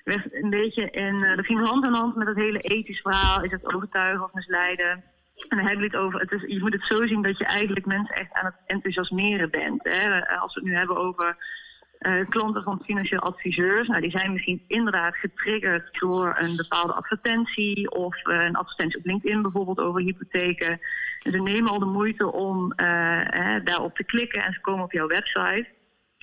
werd 0.04 0.34
een 0.34 0.50
beetje 0.50 0.90
in. 0.90 1.14
Uh, 1.14 1.36
dat 1.36 1.46
ging 1.46 1.66
hand 1.66 1.86
in 1.86 1.92
hand 1.92 2.16
met 2.16 2.26
het 2.26 2.36
hele 2.36 2.58
ethisch 2.58 3.00
verhaal. 3.00 3.42
Is 3.42 3.50
het 3.50 3.74
overtuigen 3.74 4.24
of 4.24 4.32
misleiden? 4.32 4.90
En 5.48 5.56
dan 5.56 5.58
hebben 5.58 5.90
we 5.90 5.96
het 5.96 6.04
over. 6.04 6.20
Het 6.20 6.32
is, 6.32 6.42
je 6.46 6.60
moet 6.60 6.72
het 6.72 6.86
zo 6.86 7.06
zien 7.06 7.22
dat 7.22 7.38
je 7.38 7.44
eigenlijk 7.44 7.86
mensen 7.86 8.14
echt 8.14 8.32
aan 8.32 8.44
het 8.44 8.54
enthousiasmeren 8.66 9.50
bent. 9.50 9.84
Hè? 9.84 10.28
Als 10.38 10.54
we 10.54 10.60
het 10.60 10.68
nu 10.68 10.76
hebben 10.76 10.96
over 10.96 11.36
uh, 12.00 12.28
klanten 12.28 12.62
van 12.62 12.80
financieel 12.84 13.20
adviseurs, 13.20 13.88
nou, 13.88 14.00
die 14.00 14.10
zijn 14.10 14.32
misschien 14.32 14.64
inderdaad 14.66 15.16
getriggerd 15.16 15.98
door 15.98 16.36
een 16.38 16.56
bepaalde 16.56 16.92
advertentie 16.92 17.90
of 17.90 18.26
uh, 18.26 18.44
een 18.44 18.56
advertentie 18.56 18.98
op 18.98 19.04
LinkedIn 19.04 19.42
bijvoorbeeld 19.42 19.80
over 19.80 20.00
hypotheken. 20.00 20.80
En 21.22 21.30
ze 21.30 21.42
nemen 21.42 21.70
al 21.70 21.78
de 21.78 21.84
moeite 21.84 22.32
om 22.32 22.72
uh, 22.76 23.56
daarop 23.64 23.94
te 23.94 24.04
klikken 24.04 24.44
en 24.44 24.52
ze 24.52 24.60
komen 24.60 24.84
op 24.84 24.92
jouw 24.92 25.06
website. 25.06 25.68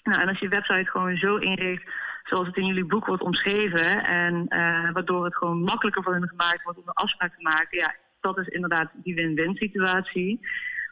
Nou, 0.04 0.22
en 0.22 0.28
als 0.28 0.40
je 0.40 0.48
website 0.48 0.90
gewoon 0.90 1.18
zo 1.18 1.36
inricht 1.36 1.84
zoals 2.24 2.48
het 2.48 2.58
in 2.58 2.66
jullie 2.66 2.86
boek 2.86 3.06
wordt 3.06 3.24
omschreven 3.24 4.06
en 4.06 4.46
waardoor 4.94 5.26
het 5.26 5.36
gewoon 5.36 5.62
makkelijker 5.62 6.04
voor 6.04 6.13
hen 6.13 6.28
gemaakt 6.28 6.63
wordt 6.63 6.80
om 6.80 6.88
een 6.88 6.94
afspraak 6.94 7.36
te 7.36 7.42
maken, 7.42 7.80
ja, 7.80 7.96
dat 8.20 8.38
is 8.38 8.48
inderdaad 8.48 8.90
die 8.94 9.16
win-win 9.16 9.56
situatie. 9.56 10.40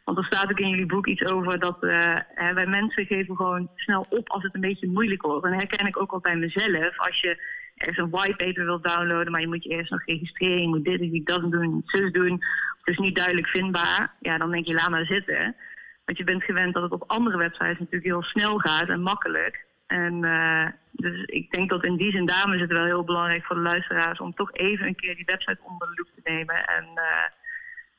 Want 0.06 0.18
er 0.18 0.24
staat 0.24 0.50
ook 0.50 0.60
in 0.60 0.68
jullie 0.68 0.86
boek 0.86 1.06
iets 1.06 1.24
over 1.32 1.58
dat 1.58 1.76
uh, 1.80 2.18
wij 2.54 2.66
mensen 2.66 3.06
geven 3.06 3.36
gewoon 3.36 3.70
snel 3.74 4.06
op 4.08 4.30
als 4.30 4.42
het 4.42 4.54
een 4.54 4.60
beetje 4.60 4.88
moeilijk 4.88 5.22
wordt. 5.22 5.44
En 5.44 5.50
dat 5.50 5.60
herken 5.60 5.86
ik 5.86 6.00
ook 6.00 6.12
al 6.12 6.20
bij 6.20 6.36
mezelf. 6.36 6.98
Als 6.98 7.20
je 7.20 7.42
ergens 7.76 7.98
een 7.98 8.10
whitepaper 8.10 8.64
wilt 8.64 8.84
downloaden, 8.84 9.32
maar 9.32 9.40
je 9.40 9.48
moet 9.48 9.64
je 9.64 9.70
eerst 9.70 9.90
nog 9.90 10.04
registreren, 10.04 10.60
je 10.60 10.68
moet 10.68 10.84
dit 10.84 11.00
en 11.00 11.24
dat 11.24 11.50
doen, 11.50 11.82
zus 11.86 12.12
doen. 12.12 12.32
Het 12.78 12.88
is 12.94 12.98
niet 12.98 13.16
duidelijk 13.16 13.46
vindbaar. 13.46 14.14
Ja, 14.20 14.38
dan 14.38 14.50
denk 14.50 14.66
je, 14.66 14.74
laat 14.74 14.90
maar 14.90 15.04
zitten. 15.04 15.56
Want 16.04 16.18
je 16.18 16.24
bent 16.24 16.44
gewend 16.44 16.74
dat 16.74 16.82
het 16.82 16.92
op 16.92 17.04
andere 17.06 17.36
websites 17.36 17.78
natuurlijk 17.78 18.04
heel 18.04 18.22
snel 18.22 18.58
gaat 18.58 18.88
en 18.88 19.00
makkelijk. 19.00 19.66
En 19.86 20.22
uh, 20.22 20.66
dus 20.90 21.24
ik 21.24 21.50
denk 21.50 21.70
dat 21.70 21.84
in 21.84 21.96
die 21.96 22.12
zin, 22.12 22.26
daarom 22.26 22.52
is 22.52 22.60
het 22.60 22.72
wel 22.72 22.84
heel 22.84 23.04
belangrijk 23.04 23.44
voor 23.44 23.56
de 23.56 23.62
luisteraars 23.62 24.20
om 24.20 24.34
toch 24.34 24.52
even 24.52 24.86
een 24.86 24.96
keer 24.96 25.16
die 25.16 25.24
website 25.24 25.58
onder 25.62 25.88
de 25.88 25.94
loep 25.94 26.08
te 26.14 26.30
nemen. 26.30 26.66
En 26.66 26.84
uh, 26.94 27.26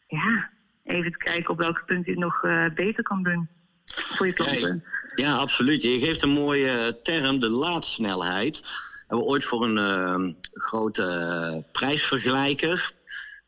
ja, 0.07 0.49
even 0.87 1.11
te 1.11 1.17
kijken 1.17 1.49
op 1.49 1.59
welke 1.59 1.83
punten 1.85 2.05
je 2.05 2.11
het 2.11 2.19
nog 2.19 2.43
uh, 2.43 2.65
beter 2.75 3.03
kan 3.03 3.23
doen 3.23 3.49
voor 3.85 4.27
je 4.27 4.33
klanten. 4.33 4.83
Ja, 5.15 5.35
absoluut. 5.35 5.81
Je 5.81 5.99
geeft 5.99 6.21
een 6.21 6.29
mooie 6.29 6.99
term, 7.03 7.39
de 7.39 7.49
laadsnelheid. 7.49 8.59
We 8.61 8.67
hebben 9.07 9.27
ooit 9.27 9.45
voor 9.45 9.63
een 9.63 10.37
grote 10.53 11.63
prijsvergelijker 11.71 12.93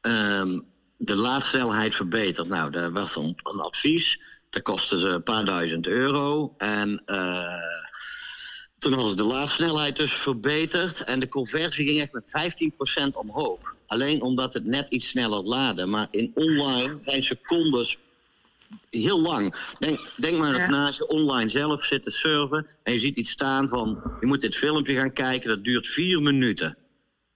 um, 0.01 0.67
de 0.97 1.15
laadsnelheid 1.15 1.95
verbeterd. 1.95 2.47
Nou, 2.47 2.71
daar 2.71 2.91
was 2.91 3.15
een, 3.15 3.39
een 3.43 3.59
advies. 3.59 4.19
Dat 4.49 4.61
kostte 4.61 4.99
ze 4.99 5.07
een 5.07 5.23
paar 5.23 5.45
duizend 5.45 5.87
euro. 5.87 6.53
En 6.57 7.03
uh, 7.05 7.43
toen 8.79 8.93
hadden 8.93 9.09
ze 9.09 9.15
de 9.15 9.23
laadsnelheid 9.23 9.95
dus 9.95 10.13
verbeterd. 10.13 11.03
En 11.03 11.19
de 11.19 11.29
conversie 11.29 11.85
ging 11.85 12.01
echt 12.01 12.11
met 12.11 13.11
15% 13.13 13.17
omhoog. 13.17 13.75
Alleen 13.87 14.21
omdat 14.21 14.53
het 14.53 14.65
net 14.65 14.87
iets 14.89 15.07
sneller 15.07 15.43
laadde. 15.43 15.85
Maar 15.85 16.07
in 16.11 16.31
online 16.33 16.95
zijn 16.99 17.23
secondes 17.23 17.97
heel 18.89 19.21
lang. 19.21 19.55
Denk, 19.79 19.99
denk 20.15 20.37
maar 20.37 20.55
eens 20.55 20.67
na 20.67 20.85
als 20.85 20.97
je 20.97 21.07
online 21.07 21.49
zelf 21.49 21.83
zit 21.83 22.03
te 22.03 22.11
surfen. 22.11 22.67
En 22.83 22.93
je 22.93 22.99
ziet 22.99 23.15
iets 23.15 23.31
staan 23.31 23.69
van. 23.69 24.01
Je 24.19 24.27
moet 24.27 24.41
dit 24.41 24.55
filmpje 24.55 24.95
gaan 24.95 25.13
kijken. 25.13 25.49
Dat 25.49 25.63
duurt 25.63 25.87
vier 25.87 26.21
minuten. 26.21 26.77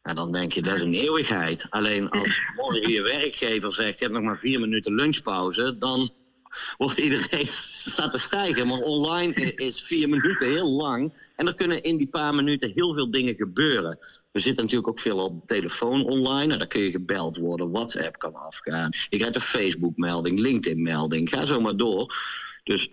En 0.01 0.15
dan 0.15 0.31
denk 0.31 0.53
je, 0.53 0.61
dat 0.61 0.75
is 0.75 0.81
een 0.81 0.93
eeuwigheid. 0.93 1.65
Alleen 1.69 2.09
als 2.09 2.41
morgen 2.55 2.91
je 2.91 3.01
werkgever 3.01 3.73
zegt, 3.73 3.99
je 3.99 4.03
hebt 4.03 4.17
nog 4.17 4.23
maar 4.23 4.37
vier 4.37 4.59
minuten 4.59 4.95
lunchpauze, 4.95 5.75
dan 5.77 6.09
wordt 6.77 6.97
iedereen 6.97 7.47
staat 7.47 8.11
te 8.11 8.19
stijgen. 8.19 8.67
Maar 8.67 8.79
online 8.79 9.33
is 9.55 9.81
vier 9.81 10.09
minuten 10.09 10.47
heel 10.47 10.71
lang. 10.71 11.31
En 11.35 11.47
er 11.47 11.53
kunnen 11.53 11.83
in 11.83 11.97
die 11.97 12.07
paar 12.07 12.35
minuten 12.35 12.71
heel 12.75 12.93
veel 12.93 13.11
dingen 13.11 13.35
gebeuren. 13.35 13.97
We 14.31 14.39
zitten 14.39 14.63
natuurlijk 14.63 14.89
ook 14.89 14.99
veel 14.99 15.17
op 15.17 15.39
de 15.39 15.45
telefoon 15.45 16.03
online. 16.03 16.53
En 16.53 16.59
dan 16.59 16.67
kun 16.67 16.81
je 16.81 16.91
gebeld 16.91 17.37
worden, 17.37 17.71
WhatsApp 17.71 18.17
kan 18.17 18.33
afgaan. 18.33 18.89
Je 19.09 19.17
krijgt 19.17 19.35
een 19.35 19.41
Facebook-melding, 19.41 20.39
LinkedIn-melding. 20.39 21.29
Ga 21.29 21.45
zo 21.45 21.61
maar 21.61 21.77
door. 21.77 22.15
Dus 22.63 22.89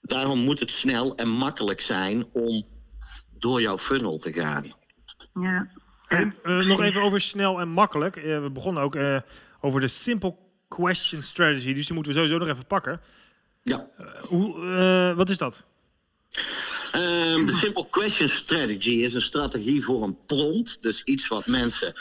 daarom 0.00 0.38
moet 0.38 0.60
het 0.60 0.70
snel 0.70 1.16
en 1.16 1.28
makkelijk 1.28 1.80
zijn 1.80 2.26
om 2.32 2.64
door 3.38 3.60
jouw 3.60 3.78
funnel 3.78 4.18
te 4.18 4.32
gaan. 4.32 4.72
Ja. 5.40 5.68
En, 6.08 6.34
uh, 6.44 6.66
nog 6.66 6.82
even 6.82 7.02
over 7.02 7.20
snel 7.20 7.60
en 7.60 7.68
makkelijk. 7.68 8.16
Uh, 8.16 8.42
we 8.42 8.50
begonnen 8.50 8.82
ook 8.82 8.94
uh, 8.94 9.18
over 9.60 9.80
de 9.80 9.86
simple 9.86 10.36
question 10.76 11.22
strategy. 11.22 11.72
Dus 11.72 11.86
die 11.86 11.94
moeten 11.94 12.12
we 12.12 12.18
sowieso 12.18 12.38
nog 12.38 12.48
even 12.48 12.66
pakken. 12.66 13.00
Ja. 13.62 13.88
hoe, 14.28 15.14
wat 15.16 15.28
is 15.28 15.38
dat? 15.38 15.62
Um, 16.94 17.46
de 17.46 17.58
simple 17.60 17.86
question 17.90 18.28
strategy 18.28 18.90
is 18.90 19.14
een 19.14 19.20
strategie 19.20 19.84
voor 19.84 20.02
een 20.02 20.18
prompt. 20.26 20.82
Dus 20.82 21.02
iets 21.02 21.28
wat 21.28 21.46
mensen 21.46 21.94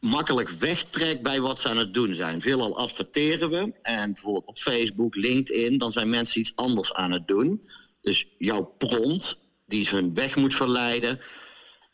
makkelijk 0.00 0.48
wegtrekt 0.48 1.22
bij 1.22 1.40
wat 1.40 1.60
ze 1.60 1.68
aan 1.68 1.76
het 1.76 1.94
doen 1.94 2.14
zijn. 2.14 2.40
Veelal 2.40 2.76
adverteren 2.76 3.50
we. 3.50 3.72
En 3.82 4.12
bijvoorbeeld 4.12 4.46
op 4.46 4.58
Facebook, 4.58 5.14
LinkedIn, 5.14 5.78
dan 5.78 5.92
zijn 5.92 6.10
mensen 6.10 6.40
iets 6.40 6.52
anders 6.54 6.92
aan 6.92 7.12
het 7.12 7.26
doen. 7.26 7.62
Dus 8.00 8.26
jouw 8.38 8.74
prompt, 8.78 9.38
die 9.66 9.84
ze 9.84 9.94
hun 9.94 10.14
weg 10.14 10.36
moet 10.36 10.54
verleiden, 10.54 11.20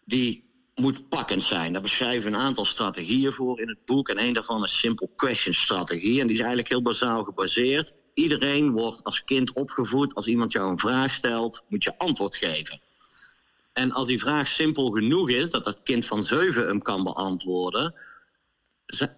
die 0.05 0.50
moet 0.81 1.09
pakkend 1.09 1.43
zijn. 1.43 1.73
Daar 1.73 1.83
beschrijven 1.83 2.31
we 2.31 2.37
een 2.37 2.43
aantal 2.43 2.65
strategieën 2.65 3.33
voor 3.33 3.61
in 3.61 3.69
het 3.69 3.85
boek. 3.85 4.09
En 4.09 4.19
een 4.19 4.33
daarvan 4.33 4.65
is 4.65 4.79
Simple 4.79 5.09
Question 5.17 5.55
Strategie. 5.55 6.21
En 6.21 6.27
die 6.27 6.35
is 6.35 6.41
eigenlijk 6.41 6.69
heel 6.69 6.83
bazaal 6.83 7.25
gebaseerd. 7.25 7.93
Iedereen 8.15 8.71
wordt 8.71 9.05
als 9.05 9.25
kind 9.25 9.53
opgevoed. 9.53 10.15
Als 10.15 10.27
iemand 10.27 10.53
jou 10.53 10.71
een 10.71 10.79
vraag 10.79 11.11
stelt, 11.15 11.63
moet 11.69 11.85
je 11.85 11.99
antwoord 11.99 12.37
geven. 12.37 12.81
En 13.73 13.93
als 13.93 14.07
die 14.07 14.19
vraag 14.19 14.49
simpel 14.49 14.91
genoeg 14.91 15.31
is, 15.31 15.51
dat 15.51 15.65
dat 15.65 15.83
kind 15.83 16.07
van 16.07 16.25
zeven 16.25 16.67
hem 16.67 16.83
kan 16.83 17.05
beantwoorden, 17.05 17.95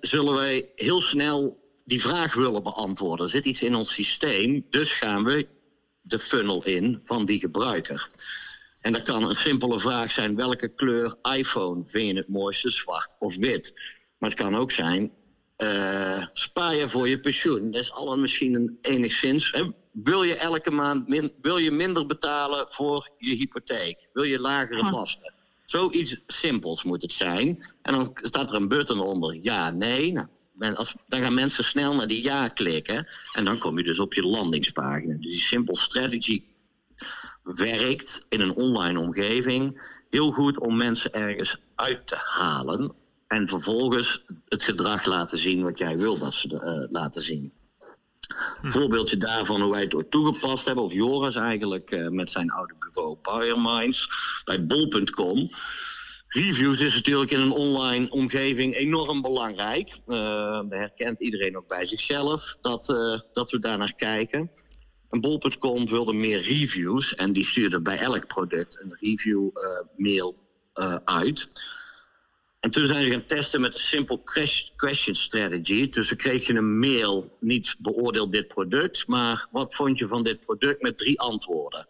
zullen 0.00 0.34
wij 0.34 0.72
heel 0.74 1.00
snel 1.00 1.60
die 1.84 2.00
vraag 2.00 2.34
willen 2.34 2.62
beantwoorden. 2.62 3.26
Er 3.26 3.32
zit 3.32 3.44
iets 3.44 3.62
in 3.62 3.74
ons 3.74 3.92
systeem, 3.92 4.66
dus 4.70 4.92
gaan 4.92 5.24
we 5.24 5.48
de 6.00 6.18
funnel 6.18 6.64
in 6.64 7.00
van 7.02 7.24
die 7.24 7.38
gebruiker. 7.38 8.08
En 8.82 8.92
dat 8.92 9.02
kan 9.02 9.28
een 9.28 9.34
simpele 9.34 9.80
vraag 9.80 10.10
zijn: 10.10 10.36
welke 10.36 10.68
kleur 10.68 11.16
iPhone 11.36 11.84
vind 11.86 12.06
je 12.06 12.14
het 12.16 12.28
mooiste, 12.28 12.70
zwart 12.70 13.16
of 13.18 13.36
wit? 13.36 13.72
Maar 14.18 14.30
het 14.30 14.38
kan 14.38 14.56
ook 14.56 14.70
zijn: 14.70 15.12
uh, 15.58 16.26
spaar 16.32 16.74
je 16.74 16.88
voor 16.88 17.08
je 17.08 17.20
pensioen? 17.20 17.70
Dat 17.70 17.82
is 17.82 17.92
al 17.92 18.18
misschien 18.18 18.54
een 18.54 18.78
enigszins. 18.80 19.50
Hè? 19.50 19.62
Wil 19.92 20.22
je 20.22 20.36
elke 20.36 20.70
maand 20.70 21.08
min, 21.08 21.32
wil 21.40 21.56
je 21.56 21.70
minder 21.70 22.06
betalen 22.06 22.66
voor 22.68 23.10
je 23.18 23.34
hypotheek? 23.34 24.08
Wil 24.12 24.22
je 24.22 24.40
lagere 24.40 24.90
lasten? 24.90 25.34
Zoiets 25.64 26.20
simpels 26.26 26.82
moet 26.82 27.02
het 27.02 27.12
zijn. 27.12 27.66
En 27.82 27.92
dan 27.92 28.10
staat 28.14 28.50
er 28.50 28.56
een 28.56 28.68
button 28.68 29.00
onder: 29.00 29.38
ja, 29.42 29.70
nee. 29.70 30.12
Nou, 30.54 30.74
als, 30.74 30.94
dan 31.06 31.20
gaan 31.20 31.34
mensen 31.34 31.64
snel 31.64 31.94
naar 31.94 32.06
die 32.06 32.22
ja 32.22 32.48
klikken. 32.48 33.06
En 33.32 33.44
dan 33.44 33.58
kom 33.58 33.78
je 33.78 33.84
dus 33.84 33.98
op 33.98 34.14
je 34.14 34.22
landingspagina. 34.22 35.16
Dus 35.16 35.30
die 35.30 35.38
simple 35.38 35.76
strategy 35.76 36.42
werkt 37.42 38.26
in 38.28 38.40
een 38.40 38.54
online 38.54 38.98
omgeving 38.98 39.82
heel 40.10 40.30
goed 40.30 40.58
om 40.58 40.76
mensen 40.76 41.12
ergens 41.12 41.60
uit 41.74 42.06
te 42.06 42.16
halen. 42.18 42.94
En 43.26 43.48
vervolgens 43.48 44.24
het 44.48 44.64
gedrag 44.64 45.04
laten 45.04 45.38
zien 45.38 45.62
wat 45.62 45.78
jij 45.78 45.98
wil 45.98 46.18
dat 46.18 46.34
ze 46.34 46.48
uh, 46.48 46.92
laten 46.92 47.22
zien. 47.22 47.52
Hm. 48.60 48.68
voorbeeldje 48.68 49.16
daarvan 49.16 49.60
hoe 49.60 49.70
wij 49.70 49.80
het 49.80 49.94
ook 49.94 50.10
toegepast 50.10 50.66
hebben, 50.66 50.84
of 50.84 50.92
Joris 50.92 51.34
eigenlijk 51.34 51.90
uh, 51.90 52.08
met 52.08 52.30
zijn 52.30 52.50
oude 52.50 52.74
bureau 52.78 53.16
Buyer 53.22 53.60
Minds 53.60 54.08
bij 54.44 54.66
bol.com. 54.66 55.50
Reviews 56.26 56.80
is 56.80 56.94
natuurlijk 56.94 57.30
in 57.30 57.40
een 57.40 57.50
online 57.50 58.10
omgeving 58.10 58.74
enorm 58.74 59.22
belangrijk. 59.22 59.88
Uh, 60.06 60.16
dat 60.50 60.70
herkent 60.70 61.20
iedereen 61.20 61.56
ook 61.56 61.68
bij 61.68 61.86
zichzelf, 61.86 62.56
dat, 62.60 62.86
dat 63.32 63.50
we 63.50 63.58
daar 63.58 63.78
naar 63.78 63.94
kijken. 63.94 64.50
En 65.12 65.20
bol.com 65.20 65.88
wilde 65.88 66.12
meer 66.12 66.40
reviews 66.40 67.14
en 67.14 67.32
die 67.32 67.44
stuurde 67.44 67.82
bij 67.82 67.98
elk 67.98 68.26
product 68.26 68.80
een 68.82 68.96
review 69.00 69.50
uh, 69.54 70.04
mail 70.04 70.38
uh, 70.74 70.96
uit. 71.04 71.48
En 72.60 72.70
toen 72.70 72.86
zijn 72.86 73.04
ze 73.04 73.10
gaan 73.10 73.26
testen 73.26 73.60
met 73.60 73.72
de 73.72 73.80
simple 73.80 74.22
question 74.76 75.14
strategy. 75.14 75.88
Dus 75.88 76.08
ze 76.08 76.16
kregen 76.16 76.56
een 76.56 76.78
mail, 76.78 77.36
niet 77.40 77.76
beoordeel 77.78 78.30
dit 78.30 78.48
product, 78.48 79.06
maar 79.06 79.46
wat 79.50 79.74
vond 79.74 79.98
je 79.98 80.06
van 80.06 80.22
dit 80.22 80.40
product 80.40 80.82
met 80.82 80.98
drie 80.98 81.20
antwoorden. 81.20 81.86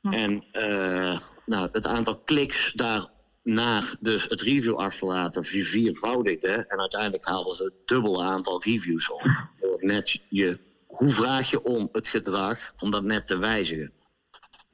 Hm. 0.00 0.08
En 0.08 0.46
uh, 0.52 1.18
nou, 1.46 1.68
het 1.72 1.86
aantal 1.86 2.18
kliks 2.18 2.72
daarna, 2.72 3.82
dus 4.00 4.28
het 4.28 4.40
review 4.40 4.74
achterlaten, 4.74 5.44
viervoudigde. 5.44 6.48
En 6.48 6.80
uiteindelijk 6.80 7.24
haalden 7.24 7.56
ze 7.56 7.64
het 7.64 7.88
dubbele 7.88 8.22
aantal 8.22 8.62
reviews 8.62 9.10
op. 9.10 9.48
Door 9.60 9.78
net 9.84 10.20
je 10.28 10.58
hoe 10.94 11.12
vraag 11.12 11.50
je 11.50 11.62
om 11.62 11.88
het 11.92 12.08
gedrag 12.08 12.72
om 12.78 12.90
dat 12.90 13.02
net 13.02 13.26
te 13.26 13.38
wijzigen? 13.38 13.92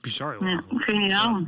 Bizar 0.01 0.35
hoor. 0.35 0.49
Ja, 0.49 0.63
geniaal. 0.69 1.47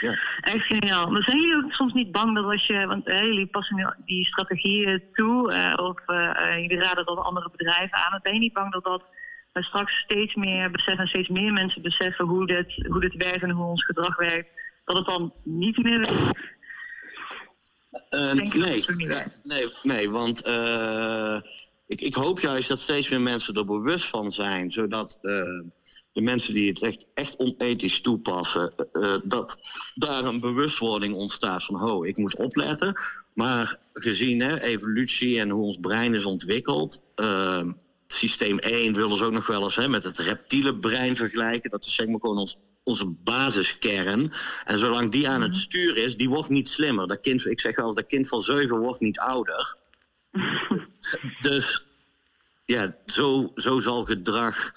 Ja. 0.00 0.18
Echt 0.40 0.66
geniaal. 0.66 1.10
Maar 1.10 1.22
zijn 1.22 1.40
jullie 1.40 1.64
ook 1.64 1.72
soms 1.72 1.92
niet 1.92 2.12
bang 2.12 2.34
dat 2.34 2.44
als 2.44 2.66
je, 2.66 2.86
want 2.86 3.06
eh, 3.06 3.20
jullie 3.20 3.46
passen 3.46 3.96
die 4.04 4.26
strategieën 4.26 5.02
toe, 5.12 5.52
uh, 5.52 5.84
of 5.84 6.00
uh, 6.06 6.58
jullie 6.60 6.78
raden 6.78 7.06
dat 7.06 7.18
andere 7.18 7.50
bedrijven 7.50 7.98
aan, 7.98 8.20
ben 8.22 8.32
je 8.32 8.38
niet 8.38 8.52
bang 8.52 8.72
dat 8.72 8.84
dat 8.84 9.10
straks 9.64 9.98
steeds 9.98 10.34
meer 10.34 10.70
beseffen, 10.70 11.06
steeds 11.06 11.28
meer 11.28 11.52
mensen 11.52 11.82
beseffen 11.82 12.26
hoe 12.26 12.46
dit, 12.46 12.86
hoe 12.88 13.00
dit 13.00 13.14
werkt 13.14 13.42
en 13.42 13.50
hoe 13.50 13.66
ons 13.66 13.84
gedrag 13.84 14.16
werkt, 14.16 14.48
dat 14.84 14.96
het 14.96 15.06
dan 15.06 15.32
niet 15.42 15.82
meer 15.82 15.98
werkt? 15.98 16.52
nee, 18.34 18.84
nee, 19.42 19.68
nee, 19.82 20.10
want 20.10 20.42
ik, 21.94 22.00
ik 22.00 22.14
hoop 22.14 22.40
juist 22.40 22.68
dat 22.68 22.78
steeds 22.78 23.08
meer 23.08 23.20
mensen 23.20 23.54
er 23.54 23.64
bewust 23.64 24.08
van 24.08 24.30
zijn, 24.30 24.70
zodat 24.70 25.18
uh, 25.22 25.42
de 26.12 26.20
mensen 26.20 26.54
die 26.54 26.68
het 26.68 26.82
echt, 26.82 27.06
echt 27.14 27.36
onethisch 27.36 28.00
toepassen, 28.00 28.72
uh, 28.92 29.14
dat 29.24 29.58
daar 29.94 30.24
een 30.24 30.40
bewustwording 30.40 31.14
ontstaat 31.14 31.64
van, 31.64 31.78
ho, 31.78 32.04
ik 32.04 32.16
moet 32.16 32.36
opletten. 32.36 32.94
Maar 33.34 33.78
gezien 33.92 34.40
hè, 34.40 34.60
evolutie 34.60 35.40
en 35.40 35.50
hoe 35.50 35.64
ons 35.64 35.78
brein 35.80 36.14
is 36.14 36.24
ontwikkeld, 36.24 37.00
uh, 37.16 37.62
systeem 38.06 38.58
1 38.58 38.94
willen 38.94 39.16
ze 39.16 39.24
ook 39.24 39.32
nog 39.32 39.46
wel 39.46 39.62
eens 39.62 39.76
hè, 39.76 39.88
met 39.88 40.04
het 40.04 40.18
reptiele 40.18 40.78
brein 40.78 41.16
vergelijken. 41.16 41.70
Dat 41.70 41.84
is 41.84 41.94
zeg 41.94 42.06
maar 42.06 42.20
gewoon 42.20 42.38
ons 42.38 42.56
onze 42.84 43.06
basiskern. 43.24 44.32
En 44.64 44.78
zolang 44.78 45.12
die 45.12 45.28
aan 45.28 45.42
het 45.42 45.50
mhm. 45.50 45.60
stuur 45.60 45.96
is, 45.96 46.16
die 46.16 46.28
wordt 46.28 46.48
niet 46.48 46.70
slimmer. 46.70 47.06
Dat 47.06 47.20
kind, 47.20 47.46
ik 47.46 47.60
zeg 47.60 47.76
wel, 47.76 47.94
dat 47.94 48.06
kind 48.06 48.28
van 48.28 48.42
zeven 48.42 48.78
wordt 48.78 49.00
niet 49.00 49.18
ouder. 49.18 49.76
dus 51.40 51.86
ja, 52.64 52.96
zo, 53.06 53.52
zo 53.54 53.78
zal 53.78 54.04
gedrag 54.04 54.72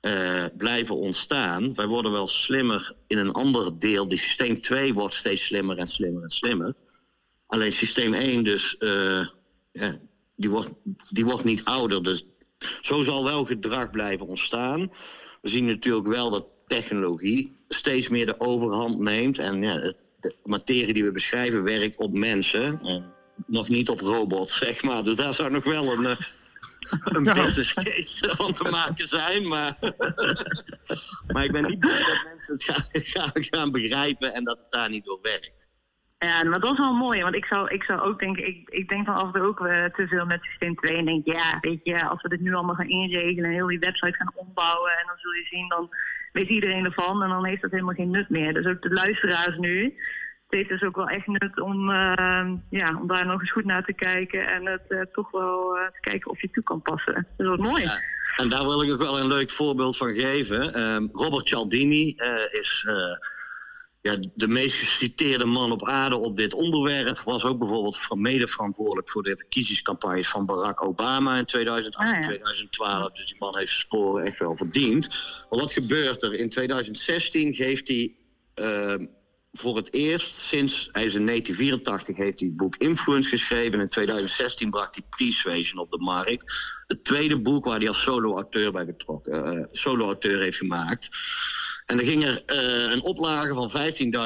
uh, 0.00 0.44
blijven 0.56 0.96
ontstaan. 0.96 1.74
Wij 1.74 1.86
worden 1.86 2.12
wel 2.12 2.28
slimmer 2.28 2.94
in 3.06 3.18
een 3.18 3.32
ander 3.32 3.78
deel. 3.78 4.08
Die 4.08 4.18
systeem 4.18 4.60
2 4.60 4.94
wordt 4.94 5.14
steeds 5.14 5.44
slimmer 5.44 5.78
en 5.78 5.88
slimmer 5.88 6.22
en 6.22 6.30
slimmer. 6.30 6.74
Alleen 7.46 7.72
systeem 7.72 8.14
1 8.14 8.44
dus, 8.44 8.76
ja, 9.72 9.98
die, 10.36 10.50
wordt, 10.50 10.74
die 11.10 11.24
wordt 11.24 11.44
niet 11.44 11.64
ouder. 11.64 12.02
Dus 12.02 12.24
zo 12.80 13.02
zal 13.02 13.24
wel 13.24 13.44
gedrag 13.44 13.90
blijven 13.90 14.26
ontstaan. 14.26 14.80
We 15.42 15.48
zien 15.48 15.66
natuurlijk 15.66 16.06
wel 16.06 16.30
dat 16.30 16.46
technologie 16.66 17.56
steeds 17.68 18.08
meer 18.08 18.26
de 18.26 18.40
overhand 18.40 18.98
neemt. 18.98 19.38
En 19.38 19.62
ja, 19.62 19.92
de 20.20 20.34
materie 20.44 20.92
die 20.92 21.04
we 21.04 21.10
beschrijven 21.10 21.62
werkt 21.62 21.96
op 21.96 22.12
mensen. 22.12 22.80
Nog 23.46 23.68
niet 23.68 23.88
op 23.88 24.00
robots, 24.00 24.58
zeg 24.58 24.82
maar. 24.82 25.04
Dus 25.04 25.16
daar 25.16 25.34
zou 25.34 25.50
nog 25.50 25.64
wel 25.64 25.92
een, 25.92 26.06
eh, 26.06 26.16
een 27.16 27.22
business 27.22 27.74
case 27.74 28.34
van 28.36 28.54
te 28.54 28.68
maken 28.70 29.06
zijn. 29.06 29.48
Maar, 29.48 29.76
maar 31.32 31.44
ik 31.44 31.52
ben 31.52 31.64
niet 31.64 31.78
blij 31.78 31.98
dat 31.98 32.24
mensen 32.24 32.54
het 32.54 32.64
gaan, 32.64 32.86
gaan, 33.14 33.30
gaan 33.34 33.70
begrijpen 33.72 34.34
en 34.34 34.44
dat 34.44 34.58
het 34.58 34.72
daar 34.72 34.90
niet 34.90 35.04
door 35.04 35.18
werkt. 35.22 35.68
Ja, 36.18 36.44
maar 36.44 36.60
dat 36.60 36.72
is 36.72 36.78
wel 36.78 36.92
mooi, 36.92 37.22
want 37.22 37.34
ik 37.34 37.44
zou, 37.44 37.68
ik 37.68 37.82
zou 37.82 38.00
ook 38.00 38.20
denken, 38.20 38.46
ik, 38.46 38.68
ik 38.68 38.88
denk 38.88 39.06
van 39.06 39.14
af 39.14 39.24
en 39.24 39.32
toe 39.32 39.42
ook 39.42 39.60
uh, 39.60 39.84
te 39.84 40.06
veel 40.06 40.26
met 40.26 40.44
systeem 40.44 40.74
2 40.74 40.96
en 40.96 41.04
denk, 41.04 41.26
ja, 41.26 41.58
weet 41.60 41.80
je, 41.82 42.06
als 42.06 42.22
we 42.22 42.28
dit 42.28 42.40
nu 42.40 42.54
allemaal 42.54 42.74
gaan 42.74 42.88
inregelen 42.88 43.44
en 43.44 43.50
heel 43.50 43.66
die 43.66 43.78
website 43.78 44.16
gaan 44.16 44.32
ombouwen 44.34 44.90
en 44.90 45.06
dan 45.06 45.16
zul 45.18 45.32
je 45.32 45.46
zien, 45.50 45.68
dan 45.68 45.88
weet 46.32 46.48
iedereen 46.48 46.84
ervan 46.84 47.22
en 47.22 47.28
dan 47.28 47.46
heeft 47.46 47.62
dat 47.62 47.70
helemaal 47.70 47.94
geen 47.94 48.10
nut 48.10 48.28
meer. 48.28 48.54
Dus 48.54 48.66
ook 48.66 48.82
de 48.82 48.90
luisteraars 48.90 49.56
nu, 49.56 49.94
heeft 50.48 50.68
dus 50.68 50.82
ook 50.82 50.96
wel 50.96 51.08
echt 51.08 51.26
nut 51.26 51.60
om, 51.60 51.90
uh, 51.90 52.52
ja, 52.70 52.98
om 53.00 53.06
daar 53.06 53.26
nog 53.26 53.40
eens 53.40 53.50
goed 53.50 53.64
naar 53.64 53.84
te 53.84 53.92
kijken 53.92 54.48
en 54.48 54.66
het 54.66 54.84
uh, 54.88 55.00
toch 55.12 55.30
wel 55.30 55.76
uh, 55.76 55.86
te 55.86 56.00
kijken 56.00 56.30
of 56.30 56.40
je 56.40 56.50
toe 56.50 56.62
kan 56.62 56.82
passen. 56.82 57.26
Dat 57.36 57.46
wordt 57.46 57.62
mooi. 57.62 57.82
Ja, 57.82 58.00
en 58.36 58.48
daar 58.48 58.64
wil 58.64 58.82
ik 58.82 58.92
ook 58.92 58.98
wel 58.98 59.18
een 59.18 59.26
leuk 59.26 59.50
voorbeeld 59.50 59.96
van 59.96 60.14
geven. 60.14 60.80
Um, 60.80 61.08
Robert 61.12 61.48
Cialdini 61.48 62.16
is 62.50 62.86
ja, 64.00 64.16
de 64.34 64.48
meest 64.48 64.74
geciteerde 64.74 65.44
man 65.44 65.72
op 65.72 65.88
aarde 65.88 66.16
op 66.16 66.36
dit 66.36 66.54
onderwerp. 66.54 67.18
Was 67.18 67.44
ook 67.44 67.58
bijvoorbeeld 67.58 68.14
mede 68.14 68.48
verantwoordelijk 68.48 69.10
voor 69.10 69.22
de 69.22 69.36
verkiezingscampagnes 69.36 70.28
van 70.28 70.46
Barack 70.46 70.82
Obama 70.82 71.36
in 71.36 71.44
2008 71.44 72.14
en 72.14 72.22
2012. 72.22 73.10
Dus 73.12 73.26
die 73.26 73.36
man 73.38 73.58
heeft 73.58 73.70
zijn 73.70 73.82
sporen 73.82 74.24
echt 74.24 74.38
wel 74.38 74.56
verdiend. 74.56 75.08
Maar 75.50 75.58
wat 75.58 75.72
gebeurt 75.72 76.22
er? 76.22 76.34
In 76.34 76.48
2016 76.48 77.54
geeft 77.54 77.88
hij 77.88 78.14
uh, 78.54 79.06
voor 79.52 79.76
het 79.76 79.92
eerst 79.92 80.34
sinds 80.34 80.88
hij 80.92 81.04
is 81.04 81.14
in 81.14 81.26
1984 81.26 82.16
heeft 82.16 82.38
hij 82.38 82.48
het 82.48 82.56
boek 82.56 82.76
Influence 82.76 83.28
geschreven. 83.28 83.80
In 83.80 83.88
2016 83.88 84.70
bracht 84.70 84.94
hij 84.94 85.04
Persuasion 85.16 85.80
op 85.80 85.90
de 85.90 85.98
markt. 85.98 86.54
Het 86.86 87.04
tweede 87.04 87.40
boek 87.40 87.64
waar 87.64 87.78
hij 87.78 87.88
als 87.88 88.02
solo-auteur 88.02 88.72
bij 88.72 88.86
betrokken, 88.86 89.58
uh, 89.58 89.64
solo-auteur 89.70 90.40
heeft 90.40 90.56
gemaakt. 90.56 91.08
En 91.86 91.98
er 91.98 92.06
ging 92.06 92.24
er 92.24 92.42
uh, 92.46 92.92
een 92.92 93.02
oplage 93.02 93.54
van 93.54 93.70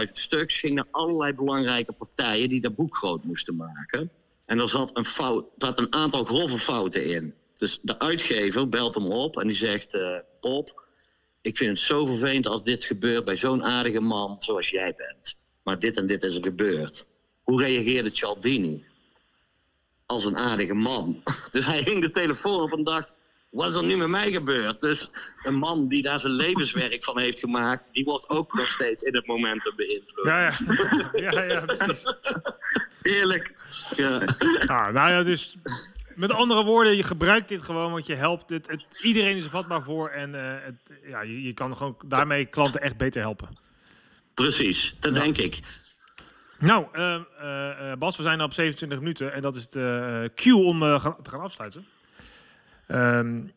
15.000 0.07 0.13
stuks, 0.13 0.59
ging 0.59 0.75
naar 0.75 0.87
allerlei 0.91 1.33
belangrijke 1.33 1.93
partijen 1.93 2.49
die 2.49 2.61
dat 2.61 2.75
boek 2.75 2.97
groot 2.97 3.25
moesten 3.25 3.57
maken. 3.57 4.11
En 4.47 4.59
er 4.59 4.69
zat 4.69 4.97
een, 4.97 5.05
fout, 5.05 5.47
zat 5.59 5.79
een 5.79 5.93
aantal 5.93 6.25
grove 6.25 6.59
fouten 6.59 7.05
in. 7.05 7.35
Dus 7.59 7.79
de 7.83 7.99
uitgever 7.99 8.69
belt 8.69 8.95
hem 8.95 9.07
op 9.07 9.41
en 9.41 9.47
die 9.47 9.57
zegt: 9.57 9.95
uh, 9.95 10.17
Bob, 10.41 10.87
ik 11.43 11.57
vind 11.57 11.71
het 11.71 11.79
zo 11.79 12.05
vervelend 12.05 12.47
als 12.47 12.65
dit 12.65 12.85
gebeurt 12.85 13.25
bij 13.25 13.37
zo'n 13.37 13.65
aardige 13.65 14.01
man 14.01 14.37
zoals 14.39 14.69
jij 14.69 14.95
bent. 14.97 15.37
Maar 15.63 15.79
dit 15.79 15.97
en 15.97 16.07
dit 16.07 16.23
is 16.23 16.37
er 16.37 16.43
gebeurd. 16.43 17.07
Hoe 17.43 17.63
reageerde 17.63 18.11
Cialdini? 18.13 18.87
Als 20.07 20.25
een 20.25 20.37
aardige 20.37 20.75
man. 20.75 21.23
Dus 21.51 21.65
hij 21.65 21.83
hing 21.83 22.01
de 22.01 22.11
telefoon 22.11 22.61
op 22.61 22.73
en 22.73 22.85
dacht: 22.85 23.15
wat 23.51 23.69
is 23.69 23.75
er 23.75 23.85
nu 23.85 23.97
met 23.97 24.09
mij 24.09 24.33
gebeurd? 24.33 24.81
Dus 24.81 25.11
een 25.43 25.55
man 25.55 25.89
die 25.89 26.03
daar 26.03 26.21
zijn 26.21 26.33
levenswerk 26.33 27.05
van 27.05 27.19
heeft 27.19 27.39
gemaakt, 27.39 27.85
die 27.93 28.05
wordt 28.05 28.29
ook 28.29 28.55
nog 28.55 28.71
steeds 28.71 29.03
in 29.03 29.15
het 29.15 29.27
momentum 29.27 29.77
beïnvloed. 29.77 30.27
Ja, 30.27 30.41
ja, 30.43 30.53
ja, 31.31 31.43
ja 31.43 31.61
precies. 31.61 32.17
Heerlijk. 33.03 33.55
Ja. 33.97 34.25
Ah, 34.67 34.93
nou 34.93 35.11
ja, 35.11 35.23
dus 35.23 35.57
met 36.15 36.33
andere 36.33 36.65
woorden, 36.65 36.97
je 36.97 37.03
gebruikt 37.03 37.49
dit 37.49 37.63
gewoon, 37.63 37.93
want 37.93 38.07
je 38.07 38.15
helpt. 38.15 38.51
Het, 38.51 38.71
het 38.71 39.01
iedereen 39.03 39.37
is 39.37 39.45
er 39.45 39.51
vatbaar 39.51 39.83
voor 39.83 40.09
en 40.09 40.35
uh, 40.35 40.41
het, 40.43 40.99
ja, 41.07 41.23
je, 41.23 41.43
je 41.43 41.53
kan 41.53 41.77
gewoon 41.77 41.97
daarmee 42.05 42.47
klanten 42.47 42.81
echt 42.81 42.97
beter 42.97 43.21
helpen. 43.21 43.49
Precies, 44.35 44.97
dat 45.01 45.15
denk 45.15 45.37
ik. 45.37 45.61
Nou, 46.59 46.87
uh, 46.95 47.21
uh, 47.43 47.93
Bas, 47.99 48.17
we 48.17 48.23
zijn 48.23 48.43
op 48.43 48.53
27 48.53 48.99
minuten 48.99 49.33
en 49.33 49.41
dat 49.41 49.57
is 49.57 49.69
de 49.69 50.31
cue 50.35 50.57
om 50.57 50.83
gaan, 50.83 51.17
te 51.23 51.31
gaan 51.31 51.41
afsluiten. 51.41 51.87
Um, 52.89 53.53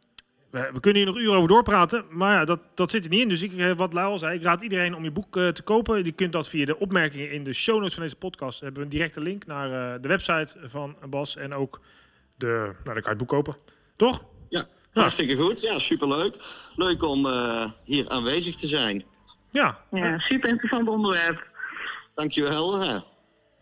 we, 0.49 0.69
we, 0.73 0.79
kunnen 0.79 1.01
hier 1.01 1.11
nog 1.11 1.21
uren 1.21 1.35
over 1.35 1.49
doorpraten, 1.49 2.05
maar 2.09 2.33
ja, 2.33 2.45
dat, 2.45 2.59
dat 2.73 2.91
zit 2.91 3.03
er 3.03 3.09
niet 3.09 3.21
in. 3.21 3.29
Dus 3.29 3.43
ik, 3.43 3.75
wat 3.77 3.93
Lau 3.93 4.11
al 4.11 4.17
zei, 4.17 4.35
ik 4.35 4.43
raad 4.43 4.61
iedereen 4.61 4.95
om 4.95 5.03
je 5.03 5.11
boek 5.11 5.31
te 5.33 5.61
kopen. 5.63 6.03
Je 6.03 6.11
kunt 6.11 6.31
dat 6.31 6.49
via 6.49 6.65
de 6.65 6.79
opmerkingen 6.79 7.31
in 7.31 7.43
de 7.43 7.53
show 7.53 7.77
notes 7.79 7.93
van 7.93 8.03
deze 8.03 8.15
podcast. 8.15 8.59
We 8.59 8.65
hebben 8.65 8.83
een 8.83 8.89
directe 8.89 9.21
link 9.21 9.45
naar 9.45 10.01
de 10.01 10.07
website 10.07 10.55
van 10.63 10.95
Bas 11.09 11.35
en 11.35 11.53
ook 11.53 11.79
de, 12.37 12.71
nou, 12.83 12.83
dan 12.83 12.93
kan 12.93 13.03
je 13.03 13.09
het 13.09 13.17
boek 13.17 13.27
kopen. 13.27 13.55
Toch? 13.95 14.23
Ja, 14.49 14.65
hartstikke 14.93 15.35
goed. 15.35 15.61
Ja, 15.61 15.79
superleuk. 15.79 16.35
Leuk 16.75 17.03
om 17.03 17.25
uh, 17.25 17.71
hier 17.83 18.09
aanwezig 18.09 18.55
te 18.55 18.67
zijn. 18.67 19.05
Ja. 19.51 19.79
Ja, 19.91 20.19
super 20.19 20.49
interessant 20.49 20.87
onderwerp. 20.87 21.47
Dankjewel. 22.15 22.79
Hè. 22.79 22.97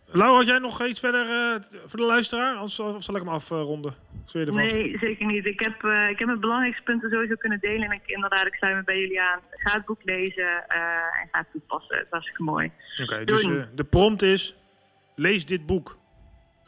Lau, 0.06 0.36
had 0.36 0.46
jij 0.46 0.60
nog 0.60 0.86
iets 0.86 1.00
verder 1.00 1.26
uh, 1.26 1.62
voor 1.86 2.00
de 2.00 2.06
luisteraar? 2.06 2.56
Anders 2.56 2.80
of 2.80 3.04
zal 3.04 3.16
ik 3.16 3.22
hem 3.22 3.34
afronden? 3.34 3.96
Uh, 4.34 4.48
nee, 4.48 4.98
zeker 5.00 5.26
niet. 5.26 5.48
Ik 5.48 5.60
heb, 5.60 5.84
uh, 5.84 6.10
ik 6.10 6.20
heb 6.20 6.28
mijn 6.28 6.40
belangrijkste 6.40 6.84
punten 6.84 7.10
sowieso 7.10 7.36
kunnen 7.36 7.60
delen. 7.60 7.86
En 7.86 7.92
ik, 7.92 8.02
inderdaad, 8.06 8.46
ik 8.46 8.54
sluit 8.54 8.76
me 8.76 8.84
bij 8.84 9.00
jullie 9.00 9.22
aan. 9.22 9.40
Ga 9.50 9.74
het 9.74 9.86
boek 9.86 10.00
lezen 10.04 10.68
en 10.68 11.28
ga 11.32 11.40
het 11.40 11.48
toepassen. 11.52 11.98
Het 11.98 12.04
was 12.10 12.12
hartstikke 12.12 12.44
mooi. 12.44 12.72
Oké, 12.92 13.14
okay, 13.14 13.26
dus 13.26 13.48
de 13.76 13.84
prompt 13.84 14.22
is, 14.22 14.56
lees 15.16 15.46
dit 15.46 15.66
boek. 15.66 15.98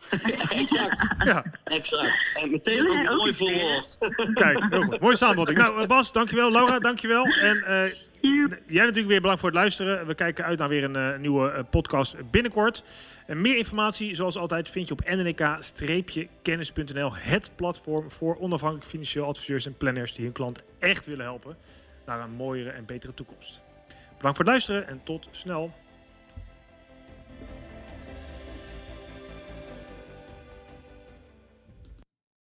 exact. 0.62 1.14
Ja. 1.24 1.46
Exact. 1.64 2.32
En 2.34 2.50
meteen 2.50 2.90
ook 2.90 3.18
mooi 3.18 3.34
verwoord. 3.34 3.98
Kijk, 4.34 4.66
heel 4.70 4.82
goed. 4.82 5.00
Mooie 5.00 5.16
samenvatting. 5.16 5.58
Nou, 5.58 5.82
eh, 5.82 5.88
Bas, 5.88 6.12
dankjewel. 6.12 6.52
Laura, 6.52 6.80
dankjewel. 6.80 7.26
En 7.26 7.58
uh, 7.58 7.84
jij 8.68 8.68
natuurlijk 8.68 9.08
weer 9.08 9.22
bedankt 9.22 9.40
voor 9.40 9.50
het 9.50 9.58
luisteren. 9.58 10.08
We 10.08 10.16
kijken 10.16 10.46
uit 10.46 10.60
naar 10.60 10.70
weer 10.70 10.84
een 10.84 10.98
uh, 10.98 11.18
nieuwe 11.18 11.52
uh, 11.52 11.60
podcast 11.70 12.16
binnenkort. 12.32 12.84
En 13.26 13.42
meer 13.42 13.58
informatie, 13.58 14.16
zoals 14.16 14.38
altijd, 14.38 14.70
vind 14.70 14.88
je 14.88 14.94
op 14.94 15.10
nnk-kennis.nl. 15.10 17.16
Het 17.16 17.52
platform 17.56 18.12
voor 18.12 18.38
onafhankelijk 18.40 18.88
financieel 18.88 19.26
adviseurs 19.26 19.66
en 19.66 19.78
planners 19.78 20.14
die 20.14 20.24
hun 20.24 20.34
klant 20.34 20.64
echt 20.80 21.06
willen 21.06 21.26
helpen 21.26 21.58
naar 22.06 22.20
een 22.20 22.32
mooiere 22.32 22.70
en 22.70 22.86
betere 22.86 23.14
toekomst. 23.14 23.62
Bedankt 24.18 24.38
voor 24.38 24.46
het 24.46 24.48
luisteren 24.48 24.88
en 24.88 25.02
tot 25.04 25.28
snel. 25.32 25.74